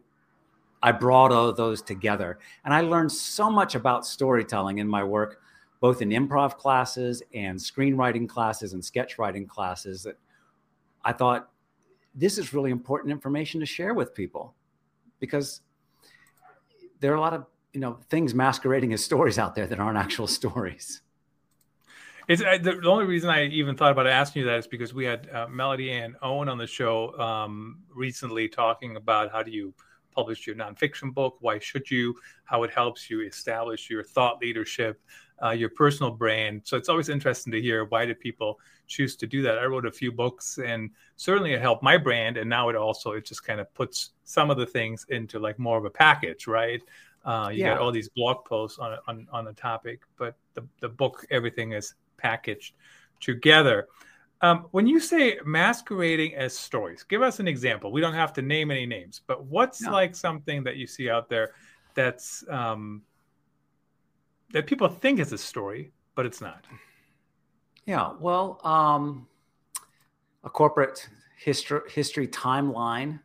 I 0.82 0.94
brought 0.94 1.34
all 1.34 1.52
those 1.52 1.82
together, 1.82 2.40
and 2.64 2.74
I 2.74 2.80
learned 2.82 3.12
so 3.12 3.50
much 3.50 3.76
about 3.76 4.06
storytelling 4.06 4.78
in 4.78 4.88
my 4.88 5.04
work, 5.04 5.42
both 5.82 6.02
in 6.02 6.10
improv 6.10 6.56
classes 6.58 7.22
and 7.34 7.60
screenwriting 7.60 8.30
classes 8.30 8.72
and 8.72 8.84
sketch 8.84 9.18
writing 9.18 9.46
classes. 9.46 10.04
That 10.04 10.18
I 11.04 11.12
thought 11.12 11.50
this 12.16 12.38
is 12.38 12.54
really 12.54 12.72
important 12.72 13.12
information 13.12 13.60
to 13.60 13.66
share 13.66 13.94
with 13.94 14.16
people, 14.16 14.56
because 15.20 15.62
there 17.00 17.12
are 17.12 17.16
a 17.16 17.22
lot 17.22 17.34
of 17.34 17.46
you 17.74 17.80
know 17.80 18.00
things 18.10 18.34
masquerading 18.34 18.94
as 18.94 19.04
stories 19.04 19.38
out 19.38 19.56
there 19.56 19.68
that 19.68 19.80
aren't 19.80 19.98
actual 19.98 20.28
stories. 20.28 21.02
It's 22.28 22.44
the, 22.44 22.80
the, 22.80 22.88
only 22.88 23.06
reason 23.06 23.32
I 23.32 23.48
even 23.48 23.76
thought 23.76 23.92
about 23.92 24.06
asking 24.06 24.42
you 24.42 24.48
that 24.50 24.60
is 24.60 24.68
because 24.68 24.94
we 24.94 25.04
had 25.04 25.28
uh, 25.32 25.48
Melody 25.48 25.92
and 25.94 26.16
Owen 26.22 26.48
on 26.48 26.60
the 26.60 26.68
show 26.68 27.18
um, 27.18 27.80
recently 27.92 28.48
talking 28.48 28.98
about 28.98 29.32
how 29.32 29.42
do 29.42 29.50
you 29.50 29.74
publish 30.20 30.46
your 30.46 30.56
nonfiction 30.58 31.14
book, 31.14 31.38
why 31.40 31.58
should 31.60 31.90
you, 31.90 32.14
how 32.44 32.64
it 32.64 32.72
helps 32.74 33.10
you 33.10 33.22
establish 33.22 33.90
your 33.90 34.04
thought 34.04 34.42
leadership, 34.42 35.00
uh, 35.42 35.52
your 35.52 35.70
personal 35.70 36.12
brand. 36.12 36.62
So 36.66 36.76
it's 36.76 36.90
always 36.90 37.08
interesting 37.08 37.52
to 37.54 37.62
hear 37.62 37.86
why 37.86 38.06
do 38.06 38.14
people 38.14 38.60
choose 38.88 39.16
to 39.16 39.28
do 39.28 39.42
that. 39.44 39.58
I 39.58 39.66
wrote 39.66 39.86
a 39.86 39.92
few 39.92 40.12
books, 40.12 40.58
and 40.58 40.90
certainly 41.16 41.54
it 41.54 41.62
helped 41.62 41.84
my 41.84 41.98
brand, 41.98 42.36
and 42.36 42.50
now 42.50 42.68
it 42.68 42.76
also 42.76 43.14
it 43.14 43.26
just 43.26 43.46
kind 43.46 43.62
of 43.62 43.74
puts 43.74 44.12
some 44.26 44.52
of 44.52 44.58
the 44.58 44.66
things 44.66 45.06
into 45.08 45.40
like 45.40 45.58
more 45.58 45.78
of 45.78 45.86
a 45.86 45.90
package, 45.90 46.48
right? 46.48 46.82
Uh, 47.24 47.50
you 47.50 47.62
yeah. 47.62 47.70
got 47.70 47.80
all 47.80 47.92
these 47.92 48.10
blog 48.10 48.44
posts 48.44 48.78
on 48.78 48.98
on 49.08 49.26
on 49.32 49.46
the 49.46 49.54
topic, 49.54 50.02
but 50.18 50.36
the 50.54 50.68
the 50.82 50.90
book 50.90 51.26
everything 51.32 51.72
is 51.72 51.96
packaged 52.18 52.74
together. 53.22 53.88
Um, 54.42 54.68
when 54.72 54.88
you 54.88 55.00
say 55.00 55.38
masquerading 55.46 56.36
as 56.36 56.58
stories, 56.58 57.04
give 57.04 57.22
us 57.22 57.40
an 57.40 57.48
example. 57.48 57.92
We 57.92 58.00
don't 58.00 58.14
have 58.14 58.32
to 58.34 58.42
name 58.42 58.72
any 58.72 58.86
names, 58.86 59.22
but 59.28 59.44
what's 59.46 59.82
no. 59.82 59.92
like 59.92 60.16
something 60.16 60.64
that 60.64 60.78
you 60.78 60.88
see 60.88 61.10
out 61.10 61.30
there 61.30 61.52
that's 61.94 62.46
um, 62.50 63.02
that 64.52 64.66
people 64.66 64.88
think 64.88 65.20
is 65.20 65.34
a 65.34 65.38
story, 65.38 65.92
but 66.16 66.26
it's 66.26 66.40
not? 66.40 66.66
Yeah, 67.86 68.14
well, 68.20 68.62
um, 68.64 69.28
a 70.44 70.50
corporate 70.50 71.10
history 71.38 71.82
history 71.90 72.28
timeline 72.28 73.20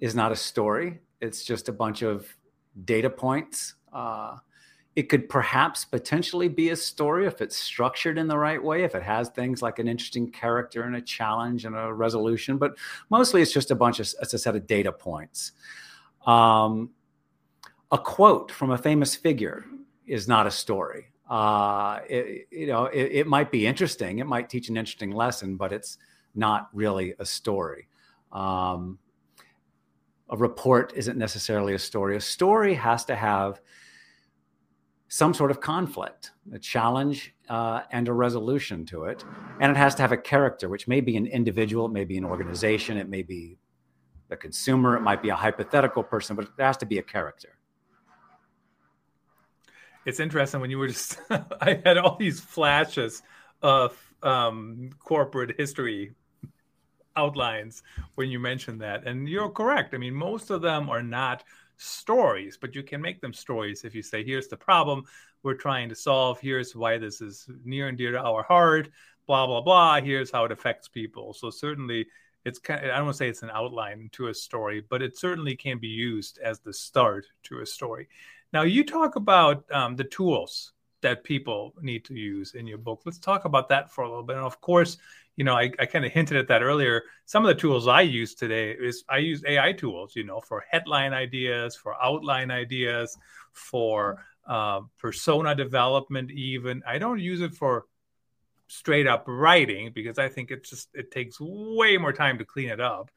is 0.00 0.14
not 0.14 0.32
a 0.32 0.36
story. 0.36 1.00
It's 1.20 1.44
just 1.44 1.68
a 1.68 1.72
bunch 1.72 2.02
of 2.02 2.26
data 2.84 3.10
points. 3.10 3.74
Uh, 3.92 4.36
it 4.98 5.08
could 5.08 5.28
perhaps 5.28 5.84
potentially 5.84 6.48
be 6.48 6.70
a 6.70 6.76
story 6.76 7.24
if 7.24 7.40
it's 7.40 7.56
structured 7.56 8.18
in 8.18 8.26
the 8.26 8.36
right 8.36 8.60
way, 8.60 8.82
if 8.82 8.96
it 8.96 9.02
has 9.04 9.28
things 9.28 9.62
like 9.62 9.78
an 9.78 9.86
interesting 9.86 10.28
character 10.28 10.82
and 10.82 10.96
a 10.96 11.00
challenge 11.00 11.64
and 11.64 11.76
a 11.76 11.94
resolution. 11.94 12.58
But 12.58 12.76
mostly 13.08 13.40
it's 13.40 13.52
just 13.52 13.70
a 13.70 13.76
bunch 13.76 14.00
of, 14.00 14.12
it's 14.20 14.34
a 14.34 14.38
set 14.40 14.56
of 14.56 14.66
data 14.66 14.90
points. 14.90 15.52
Um, 16.26 16.90
a 17.92 17.98
quote 17.98 18.50
from 18.50 18.72
a 18.72 18.76
famous 18.76 19.14
figure 19.14 19.66
is 20.04 20.26
not 20.26 20.48
a 20.48 20.50
story. 20.50 21.12
Uh, 21.30 22.00
it, 22.08 22.48
you 22.50 22.66
know, 22.66 22.86
it, 22.86 23.12
it, 23.12 23.26
might 23.28 23.52
be 23.52 23.68
interesting. 23.68 24.18
It 24.18 24.26
might 24.26 24.50
teach 24.50 24.68
an 24.68 24.76
interesting 24.76 25.12
lesson, 25.12 25.56
but 25.56 25.72
it's 25.72 25.98
not 26.34 26.70
really 26.72 27.14
a 27.20 27.24
story. 27.24 27.86
Um, 28.32 28.98
a 30.28 30.36
report 30.36 30.92
isn't 30.96 31.16
necessarily 31.16 31.74
a 31.74 31.78
story. 31.78 32.16
A 32.16 32.20
story 32.20 32.74
has 32.74 33.04
to 33.04 33.14
have 33.14 33.60
some 35.08 35.32
sort 35.32 35.50
of 35.50 35.60
conflict, 35.60 36.32
a 36.52 36.58
challenge, 36.58 37.34
uh, 37.48 37.80
and 37.90 38.08
a 38.08 38.12
resolution 38.12 38.84
to 38.86 39.04
it. 39.04 39.24
And 39.60 39.70
it 39.70 39.76
has 39.76 39.94
to 39.96 40.02
have 40.02 40.12
a 40.12 40.16
character, 40.16 40.68
which 40.68 40.86
may 40.86 41.00
be 41.00 41.16
an 41.16 41.26
individual, 41.26 41.86
it 41.86 41.92
may 41.92 42.04
be 42.04 42.18
an 42.18 42.24
organization, 42.24 42.98
it 42.98 43.08
may 43.08 43.22
be 43.22 43.58
the 44.28 44.36
consumer, 44.36 44.96
it 44.96 45.00
might 45.00 45.22
be 45.22 45.30
a 45.30 45.34
hypothetical 45.34 46.02
person, 46.02 46.36
but 46.36 46.54
there 46.56 46.66
has 46.66 46.76
to 46.78 46.86
be 46.86 46.98
a 46.98 47.02
character. 47.02 47.58
It's 50.04 50.20
interesting 50.20 50.60
when 50.60 50.70
you 50.70 50.78
were 50.78 50.88
just, 50.88 51.18
I 51.30 51.80
had 51.84 51.96
all 51.96 52.16
these 52.16 52.40
flashes 52.40 53.22
of 53.62 53.96
um, 54.22 54.90
corporate 54.98 55.56
history 55.56 56.14
outlines 57.16 57.82
when 58.14 58.30
you 58.30 58.38
mentioned 58.38 58.80
that. 58.82 59.06
And 59.06 59.28
you're 59.28 59.50
correct. 59.50 59.94
I 59.94 59.98
mean, 59.98 60.14
most 60.14 60.50
of 60.50 60.62
them 60.62 60.88
are 60.88 61.02
not 61.02 61.44
stories, 61.78 62.58
but 62.60 62.74
you 62.74 62.82
can 62.82 63.00
make 63.00 63.20
them 63.20 63.32
stories 63.32 63.84
if 63.84 63.94
you 63.94 64.02
say, 64.02 64.22
here's 64.22 64.48
the 64.48 64.56
problem 64.56 65.04
we're 65.42 65.54
trying 65.54 65.88
to 65.88 65.94
solve, 65.94 66.38
here's 66.40 66.76
why 66.76 66.98
this 66.98 67.20
is 67.20 67.48
near 67.64 67.88
and 67.88 67.96
dear 67.96 68.12
to 68.12 68.20
our 68.20 68.42
heart, 68.42 68.90
blah, 69.26 69.46
blah, 69.46 69.60
blah, 69.60 70.00
here's 70.00 70.30
how 70.30 70.44
it 70.44 70.52
affects 70.52 70.88
people. 70.88 71.32
So, 71.32 71.48
certainly, 71.50 72.06
it's 72.44 72.58
kind 72.58 72.84
of, 72.84 72.90
I 72.90 72.96
don't 72.96 73.06
want 73.06 73.14
to 73.14 73.18
say 73.18 73.28
it's 73.28 73.42
an 73.42 73.50
outline 73.52 74.08
to 74.12 74.28
a 74.28 74.34
story, 74.34 74.82
but 74.88 75.02
it 75.02 75.18
certainly 75.18 75.56
can 75.56 75.78
be 75.78 75.88
used 75.88 76.38
as 76.38 76.60
the 76.60 76.72
start 76.72 77.26
to 77.44 77.60
a 77.60 77.66
story. 77.66 78.08
Now, 78.52 78.62
you 78.62 78.84
talk 78.84 79.16
about 79.16 79.64
um, 79.72 79.96
the 79.96 80.04
tools 80.04 80.72
that 81.02 81.24
people 81.24 81.74
need 81.80 82.04
to 82.06 82.14
use 82.14 82.54
in 82.54 82.66
your 82.66 82.78
book. 82.78 83.02
Let's 83.04 83.18
talk 83.18 83.44
about 83.44 83.68
that 83.68 83.92
for 83.92 84.02
a 84.02 84.08
little 84.08 84.24
bit. 84.24 84.36
And 84.36 84.44
of 84.44 84.60
course, 84.60 84.96
you 85.38 85.44
know, 85.44 85.54
I, 85.54 85.70
I 85.78 85.86
kind 85.86 86.04
of 86.04 86.10
hinted 86.10 86.36
at 86.36 86.48
that 86.48 86.64
earlier. 86.64 87.04
Some 87.24 87.44
of 87.44 87.48
the 87.48 87.54
tools 87.54 87.86
I 87.86 88.00
use 88.00 88.34
today 88.34 88.72
is 88.72 89.04
I 89.08 89.18
use 89.18 89.44
AI 89.46 89.72
tools, 89.72 90.16
you 90.16 90.24
know, 90.24 90.40
for 90.40 90.64
headline 90.68 91.12
ideas, 91.12 91.76
for 91.76 91.94
outline 92.02 92.50
ideas, 92.50 93.16
for 93.52 94.26
uh, 94.48 94.80
persona 94.98 95.54
development. 95.54 96.32
Even 96.32 96.82
I 96.84 96.98
don't 96.98 97.20
use 97.20 97.40
it 97.40 97.54
for 97.54 97.84
straight 98.66 99.06
up 99.06 99.26
writing 99.28 99.92
because 99.94 100.18
I 100.18 100.28
think 100.28 100.50
it 100.50 100.64
just 100.64 100.88
it 100.92 101.12
takes 101.12 101.36
way 101.40 101.96
more 101.98 102.12
time 102.12 102.38
to 102.38 102.44
clean 102.44 102.70
it 102.70 102.80
up 102.80 103.08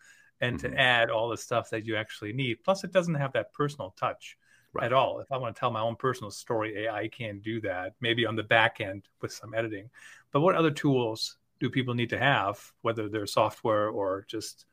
and 0.42 0.60
mm-hmm. 0.60 0.74
to 0.76 0.80
add 0.80 1.10
all 1.10 1.30
the 1.30 1.38
stuff 1.38 1.72
that 1.72 1.88
you 1.88 1.96
actually 1.96 2.34
need. 2.34 2.64
Plus, 2.64 2.84
it 2.84 2.94
doesn't 2.94 3.16
have 3.16 3.34
that 3.34 3.52
personal 3.52 3.96
touch 4.00 4.38
right. 4.74 4.86
at 4.86 4.94
all. 4.94 5.22
If 5.22 5.32
I 5.32 5.38
want 5.38 5.56
to 5.56 5.60
tell 5.60 5.72
my 5.72 5.82
own 5.82 5.96
personal 5.96 6.30
story, 6.30 6.86
AI 6.86 7.08
can't 7.08 7.42
do 7.42 7.62
that. 7.62 7.96
Maybe 8.00 8.28
on 8.28 8.36
the 8.36 8.44
back 8.44 8.80
end 8.80 9.08
with 9.24 9.34
some 9.34 9.56
editing. 9.56 9.90
But 10.32 10.42
what 10.42 10.54
other 10.54 10.72
tools 10.72 11.38
do 11.62 11.70
people 11.70 11.94
need 11.94 12.10
to 12.10 12.18
have, 12.18 12.60
whether 12.82 13.08
they're 13.08 13.28
software 13.28 13.88
or 13.88 14.26
just 14.28 14.66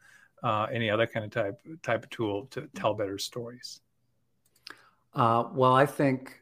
uh, 0.43 0.67
any 0.73 0.89
other 0.91 1.07
kind 1.07 1.25
of 1.25 1.31
type 1.31 1.61
type 1.83 2.03
of 2.03 2.11
tool 2.11 2.47
to 2.47 2.69
tell 2.75 2.95
better 2.95 3.19
stories? 3.19 3.81
Uh, 5.15 5.45
well, 5.53 5.75
I 5.75 5.87
think 5.87 6.41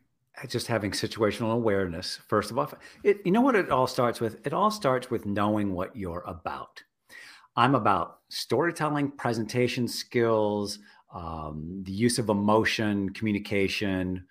just 0.49 0.67
having 0.69 0.93
situational 0.93 1.53
awareness 1.53 2.21
first 2.29 2.51
of 2.51 2.59
all. 2.59 2.73
It, 3.03 3.21
you 3.25 3.33
know 3.33 3.41
what 3.41 3.57
it 3.57 3.71
all 3.71 3.87
starts 3.87 4.21
with? 4.21 4.47
It 4.47 4.53
all 4.53 4.71
starts 4.71 5.11
with 5.11 5.27
knowing 5.27 5.75
what 5.75 5.97
you're 5.97 6.25
about. 6.27 6.83
I'm 7.57 7.75
about 7.75 8.21
storytelling, 8.29 9.13
presentation 9.13 9.89
skills, 9.89 10.79
um, 11.13 11.83
the 11.85 11.93
use 11.93 12.19
of 12.19 12.29
emotion, 12.29 13.11
communication. 13.11 14.27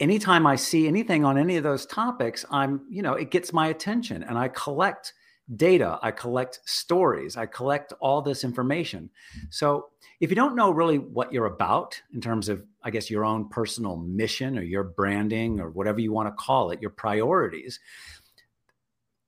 Anytime 0.00 0.46
I 0.46 0.56
see 0.56 0.88
anything 0.88 1.24
on 1.24 1.38
any 1.38 1.56
of 1.56 1.62
those 1.62 1.86
topics, 1.86 2.44
I'm, 2.50 2.82
you 2.88 3.02
know, 3.02 3.14
it 3.14 3.30
gets 3.30 3.52
my 3.52 3.68
attention 3.68 4.24
and 4.24 4.36
I 4.36 4.48
collect 4.48 5.12
data, 5.56 5.98
I 6.02 6.10
collect 6.10 6.60
stories, 6.64 7.36
I 7.36 7.46
collect 7.46 7.92
all 8.00 8.22
this 8.22 8.44
information. 8.44 9.10
So 9.50 9.90
if 10.20 10.30
you 10.30 10.36
don't 10.36 10.56
know 10.56 10.70
really 10.70 10.98
what 10.98 11.32
you're 11.32 11.46
about 11.46 12.00
in 12.12 12.20
terms 12.20 12.48
of, 12.48 12.64
I 12.82 12.90
guess, 12.90 13.10
your 13.10 13.24
own 13.24 13.48
personal 13.48 13.96
mission 13.96 14.58
or 14.58 14.62
your 14.62 14.84
branding 14.84 15.60
or 15.60 15.70
whatever 15.70 16.00
you 16.00 16.12
want 16.12 16.28
to 16.28 16.42
call 16.42 16.70
it, 16.70 16.80
your 16.80 16.90
priorities, 16.90 17.78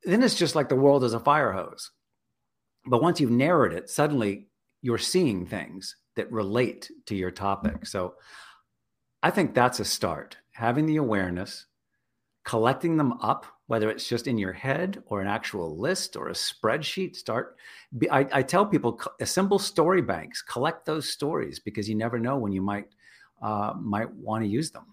then 0.05 0.23
it's 0.23 0.37
just 0.37 0.55
like 0.55 0.69
the 0.69 0.77
world 0.77 1.05
is 1.05 1.15
a 1.15 1.21
fire 1.21 1.53
hose. 1.53 1.91
But 2.87 3.03
once 3.03 3.21
you've 3.21 3.31
narrowed 3.31 3.73
it, 3.73 3.91
suddenly 3.91 4.49
you're 4.81 4.99
seeing 4.99 5.47
things 5.47 5.97
that 6.15 6.33
relate 6.33 6.91
to 7.07 7.15
your 7.15 7.31
topic. 7.31 7.87
So 7.87 8.15
I 9.23 9.31
think 9.31 9.55
that's 9.55 9.81
a 9.81 9.85
start. 9.85 10.37
Having 10.57 10.87
the 10.87 10.97
awareness, 10.97 11.67
collecting 12.45 12.97
them 12.97 13.13
up, 13.21 13.45
whether 13.67 13.91
it's 13.91 14.09
just 14.09 14.27
in 14.27 14.39
your 14.39 14.55
head 14.55 15.03
or 15.07 15.21
an 15.21 15.27
actual 15.27 15.79
list 15.79 16.17
or 16.17 16.29
a 16.29 16.33
spreadsheet. 16.33 17.15
Start. 17.15 17.57
I, 18.11 18.27
I 18.33 18.43
tell 18.43 18.65
people 18.65 18.99
assemble 19.21 19.59
story 19.59 20.01
banks, 20.01 20.41
collect 20.41 20.87
those 20.87 21.11
stories 21.11 21.59
because 21.59 21.91
you 21.91 21.95
never 21.95 22.19
know 22.19 22.39
when 22.39 22.53
you 22.53 22.63
might 22.63 22.87
uh, 23.43 23.75
might 23.79 24.11
want 24.15 24.45
to 24.45 24.49
use 24.49 24.71
them. 24.71 24.87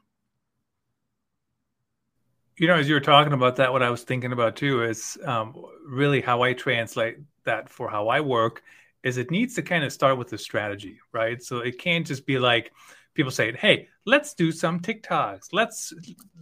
You 2.58 2.67
know, 2.67 2.76
as 2.76 2.89
you 2.89 2.95
were 2.95 2.99
talking 2.99 3.32
about 3.32 3.56
that, 3.56 3.71
what 3.71 3.82
I 3.82 3.89
was 3.89 4.04
thinking 4.04 4.34
about 4.34 4.58
too 4.58 4.84
is 4.84 5.17
um, 5.23 5.56
really 5.88 6.19
how 6.19 6.41
I 6.41 6.52
translate 6.52 7.19
that 7.45 7.69
for 7.69 7.89
how 7.89 8.10
I 8.10 8.19
work 8.19 8.63
is 9.02 9.17
it 9.17 9.32
needs 9.32 9.56
to 9.56 9.62
kind 9.62 9.86
of 9.86 9.93
start 9.93 10.17
with 10.17 10.28
the 10.28 10.38
strategy, 10.38 10.99
right? 11.13 11.41
So 11.41 11.60
it 11.60 11.80
can't 11.80 12.06
just 12.06 12.26
be 12.26 12.38
like 12.38 12.73
people 13.13 13.32
saying, 13.32 13.56
"Hey, 13.56 13.88
let's 14.06 14.34
do 14.34 14.52
some 14.52 14.80
TikToks. 14.80 15.48
Let's 15.52 15.94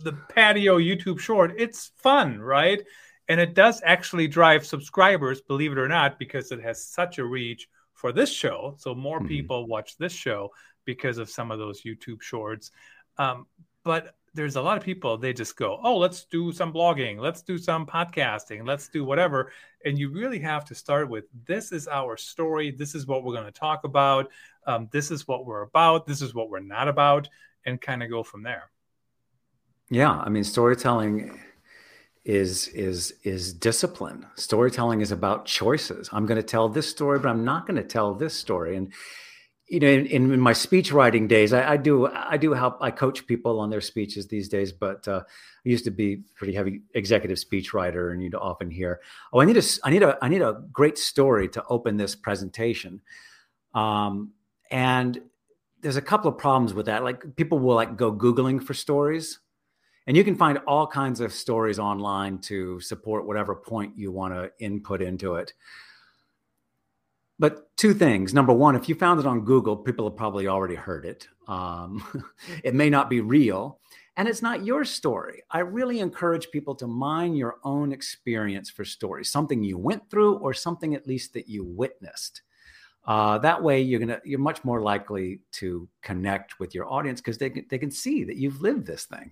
the 0.03 0.13
patio 0.29 0.77
YouTube 0.77 1.19
short. 1.19 1.53
It's 1.57 1.91
fun, 1.97 2.39
right?" 2.39 2.83
And 3.27 3.39
it 3.39 3.53
does 3.53 3.81
actually 3.85 4.27
drive 4.27 4.65
subscribers, 4.65 5.41
believe 5.41 5.71
it 5.71 5.77
or 5.77 5.87
not, 5.87 6.19
because 6.19 6.51
it 6.51 6.61
has 6.61 6.85
such 6.85 7.17
a 7.17 7.25
reach 7.25 7.67
for 7.93 8.11
this 8.11 8.31
show. 8.31 8.75
So 8.77 8.93
more 8.95 9.19
mm-hmm. 9.19 9.27
people 9.27 9.67
watch 9.67 9.97
this 9.97 10.13
show 10.13 10.51
because 10.85 11.17
of 11.17 11.29
some 11.29 11.51
of 11.51 11.59
those 11.59 11.83
YouTube 11.83 12.21
shorts. 12.21 12.71
Um, 13.17 13.45
but 13.83 14.15
there's 14.33 14.55
a 14.55 14.61
lot 14.61 14.77
of 14.77 14.83
people 14.83 15.17
they 15.17 15.33
just 15.33 15.57
go 15.57 15.79
oh 15.83 15.97
let's 15.97 16.25
do 16.25 16.51
some 16.51 16.71
blogging 16.71 17.19
let's 17.19 17.41
do 17.41 17.57
some 17.57 17.85
podcasting 17.85 18.65
let's 18.65 18.87
do 18.87 19.03
whatever 19.03 19.51
and 19.83 19.99
you 19.99 20.09
really 20.09 20.39
have 20.39 20.63
to 20.63 20.75
start 20.75 21.09
with 21.09 21.25
this 21.45 21.71
is 21.71 21.87
our 21.87 22.15
story 22.15 22.71
this 22.71 22.95
is 22.95 23.05
what 23.05 23.23
we're 23.23 23.33
going 23.33 23.45
to 23.45 23.51
talk 23.51 23.83
about 23.83 24.29
um, 24.67 24.87
this 24.91 25.11
is 25.11 25.27
what 25.27 25.45
we're 25.45 25.63
about 25.63 26.05
this 26.05 26.21
is 26.21 26.33
what 26.33 26.49
we're 26.49 26.59
not 26.59 26.87
about 26.87 27.27
and 27.65 27.81
kind 27.81 28.03
of 28.03 28.09
go 28.09 28.23
from 28.23 28.43
there. 28.43 28.69
Yeah 29.89 30.11
i 30.11 30.29
mean 30.29 30.43
storytelling 30.43 31.39
is 32.23 32.67
is 32.69 33.13
is 33.23 33.53
discipline. 33.53 34.27
Storytelling 34.35 35.01
is 35.01 35.11
about 35.11 35.45
choices. 35.45 36.09
I'm 36.13 36.25
going 36.25 36.39
to 36.39 36.47
tell 36.47 36.69
this 36.69 36.87
story 36.87 37.19
but 37.19 37.29
i'm 37.29 37.43
not 37.43 37.67
going 37.67 37.77
to 37.77 37.87
tell 37.87 38.13
this 38.13 38.33
story. 38.35 38.75
And 38.77 38.93
you 39.71 39.79
know, 39.79 39.87
in, 39.87 40.05
in, 40.07 40.39
my 40.39 40.51
speech 40.51 40.91
writing 40.91 41.29
days, 41.29 41.53
I, 41.53 41.71
I, 41.71 41.77
do 41.77 42.05
I 42.07 42.35
do 42.35 42.51
help. 42.51 42.77
I 42.81 42.91
coach 42.91 43.25
people 43.25 43.57
on 43.61 43.69
their 43.69 43.79
speeches 43.79 44.27
these 44.27 44.49
days, 44.49 44.73
but 44.73 45.07
uh, 45.07 45.21
I 45.25 45.69
used 45.69 45.85
to 45.85 45.91
be 45.91 46.23
pretty 46.35 46.53
heavy 46.53 46.81
executive 46.93 47.39
speech 47.39 47.73
writer, 47.73 48.11
and 48.11 48.21
you'd 48.21 48.35
often 48.35 48.69
hear, 48.69 48.99
"Oh, 49.31 49.39
I 49.39 49.45
need 49.45 49.55
a 49.55 49.63
I 49.85 49.89
need 49.89 50.03
a 50.03 50.17
I 50.21 50.27
need 50.27 50.41
a 50.41 50.61
great 50.73 50.97
story 50.97 51.47
to 51.49 51.63
open 51.69 51.95
this 51.95 52.15
presentation," 52.15 52.99
um, 53.73 54.31
and 54.69 55.21
there's 55.81 55.97
a 55.97 56.01
couple 56.01 56.29
of 56.29 56.37
problems 56.37 56.73
with 56.73 56.85
that. 56.85 57.03
Like 57.03 57.35
people 57.35 57.59
will 57.59 57.75
like 57.75 57.97
go 57.97 58.11
googling 58.11 58.63
for 58.63 58.73
stories, 58.73 59.39
and 60.07 60.15
you 60.15 60.23
can 60.23 60.35
find 60.35 60.59
all 60.67 60.87
kinds 60.87 61.19
of 61.19 61.33
stories 61.33 61.79
online 61.79 62.39
to 62.39 62.79
support 62.79 63.25
whatever 63.25 63.55
point 63.55 63.97
you 63.97 64.11
want 64.11 64.33
to 64.33 64.51
input 64.59 65.01
into 65.01 65.35
it. 65.35 65.53
But 67.39 67.75
two 67.75 67.93
things. 67.95 68.33
Number 68.33 68.53
one, 68.53 68.75
if 68.75 68.87
you 68.87 68.93
found 68.93 69.19
it 69.19 69.25
on 69.25 69.45
Google, 69.45 69.75
people 69.75 70.07
have 70.07 70.15
probably 70.15 70.47
already 70.47 70.75
heard 70.75 71.05
it. 71.05 71.27
Um, 71.47 72.23
it 72.63 72.75
may 72.75 72.89
not 72.89 73.09
be 73.09 73.21
real, 73.21 73.79
and 74.15 74.27
it's 74.27 74.43
not 74.43 74.63
your 74.63 74.85
story. 74.85 75.41
I 75.49 75.59
really 75.59 75.99
encourage 75.99 76.51
people 76.51 76.75
to 76.75 76.87
mine 76.87 77.33
your 77.33 77.55
own 77.63 77.91
experience 77.91 78.69
for 78.69 78.85
stories, 78.85 79.31
something 79.31 79.63
you 79.63 79.77
went 79.77 80.09
through 80.09 80.37
or 80.37 80.53
something 80.53 80.93
at 80.93 81.07
least 81.07 81.33
that 81.33 81.49
you 81.49 81.63
witnessed. 81.63 82.43
Uh, 83.05 83.37
that 83.39 83.61
way, 83.61 83.81
you're 83.81 83.99
gonna 83.99 84.21
you're 84.23 84.39
much 84.39 84.63
more 84.63 84.81
likely 84.81 85.39
to 85.51 85.87
connect 86.01 86.59
with 86.59 86.75
your 86.75 86.91
audience 86.91 87.19
because 87.19 87.37
they 87.37 87.49
they 87.49 87.77
can 87.77 87.91
see 87.91 88.23
that 88.23 88.37
you've 88.37 88.61
lived 88.61 88.85
this 88.85 89.05
thing. 89.05 89.31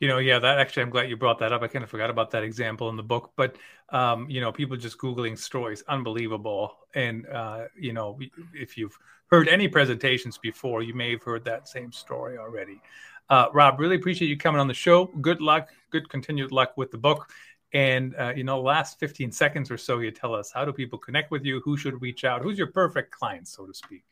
You 0.00 0.08
know, 0.08 0.16
yeah, 0.16 0.38
that 0.38 0.58
actually, 0.58 0.84
I'm 0.84 0.90
glad 0.90 1.10
you 1.10 1.16
brought 1.16 1.38
that 1.40 1.52
up. 1.52 1.62
I 1.62 1.68
kind 1.68 1.84
of 1.84 1.90
forgot 1.90 2.08
about 2.08 2.30
that 2.30 2.42
example 2.42 2.88
in 2.88 2.96
the 2.96 3.02
book, 3.02 3.32
but 3.36 3.56
um, 3.90 4.28
you 4.30 4.40
know, 4.40 4.50
people 4.50 4.76
just 4.76 4.98
googling 4.98 5.38
stories, 5.38 5.84
unbelievable. 5.88 6.74
And 6.94 7.26
uh, 7.28 7.64
you 7.78 7.92
know, 7.92 8.18
if 8.54 8.78
you've 8.78 8.98
heard 9.30 9.46
any 9.46 9.68
presentations 9.68 10.38
before, 10.38 10.82
you 10.82 10.94
may 10.94 11.12
have 11.12 11.22
heard 11.22 11.44
that 11.44 11.68
same 11.68 11.92
story 11.92 12.38
already. 12.38 12.80
Uh, 13.28 13.46
Rob, 13.52 13.78
really 13.78 13.94
appreciate 13.94 14.28
you 14.28 14.36
coming 14.36 14.60
on 14.60 14.66
the 14.66 14.74
show. 14.74 15.04
Good 15.04 15.40
luck, 15.40 15.68
good 15.90 16.08
continued 16.08 16.50
luck 16.50 16.76
with 16.76 16.90
the 16.90 16.98
book. 16.98 17.30
And 17.72 18.14
uh, 18.18 18.32
you 18.34 18.44
know, 18.44 18.60
last 18.60 18.98
15 18.98 19.30
seconds 19.32 19.70
or 19.70 19.78
so, 19.78 19.98
you 19.98 20.10
tell 20.10 20.34
us 20.34 20.50
how 20.52 20.64
do 20.64 20.72
people 20.72 20.98
connect 20.98 21.30
with 21.30 21.44
you? 21.44 21.60
Who 21.64 21.76
should 21.76 22.00
reach 22.02 22.24
out? 22.24 22.42
Who's 22.42 22.58
your 22.58 22.68
perfect 22.68 23.12
client, 23.12 23.46
so 23.48 23.66
to 23.66 23.74
speak? 23.74 24.04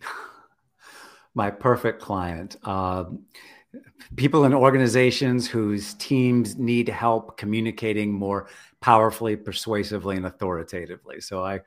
My 1.34 1.50
perfect 1.50 2.00
client. 2.00 2.56
Um, 2.66 3.24
people 4.16 4.44
in 4.44 4.54
organizations 4.54 5.48
whose 5.48 5.94
teams 5.94 6.56
need 6.56 6.88
help 6.88 7.36
communicating 7.36 8.12
more 8.12 8.48
powerfully, 8.80 9.36
persuasively, 9.36 10.16
and 10.16 10.26
authoritatively. 10.26 11.20
So 11.20 11.44
I, 11.44 11.60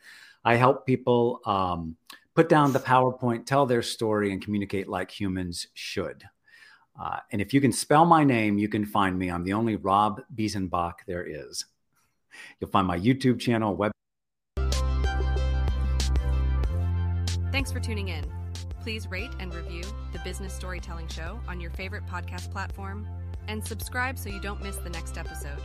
I 0.44 0.56
help 0.56 0.86
people 0.86 1.40
um, 1.46 1.96
put 2.36 2.50
down 2.50 2.74
the 2.74 2.80
PowerPoint, 2.80 3.46
tell 3.46 3.66
their 3.66 3.82
story, 3.82 4.32
and 4.32 4.42
communicate 4.42 4.90
like 4.90 5.12
humans 5.12 5.68
should. 5.74 6.24
Uh, 7.00 7.20
and 7.32 7.42
if 7.42 7.54
you 7.54 7.62
can 7.62 7.72
spell 7.72 8.06
my 8.06 8.24
name, 8.24 8.58
you 8.58 8.70
can 8.70 8.86
find 8.86 9.18
me. 9.18 9.30
I'm 9.30 9.44
the 9.44 9.54
only 9.54 9.76
Rob 9.76 10.22
Biesenbach 10.36 10.94
there 11.08 11.26
is. 11.26 11.66
You'll 12.60 12.70
find 12.70 12.88
my 12.88 13.00
YouTube 13.00 13.40
channel, 13.40 13.76
web. 13.76 13.92
Thanks 17.52 17.72
for 17.72 17.80
tuning 17.80 18.10
in. 18.10 18.26
Please 18.82 19.08
rate 19.08 19.32
and 19.40 19.54
review 19.54 19.84
the 20.12 20.20
Business 20.20 20.54
Storytelling 20.54 21.08
Show 21.08 21.40
on 21.48 21.62
your 21.62 21.72
favorite 21.72 22.06
podcast 22.06 22.52
platform 22.52 23.08
and 23.48 23.66
subscribe 23.66 24.18
so 24.18 24.30
you 24.30 24.40
don't 24.40 24.62
miss 24.62 24.78
the 24.78 24.90
next 24.90 25.18
episode. 25.18 25.62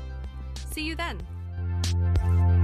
See 0.71 0.83
you 0.83 0.95
then. 0.95 2.49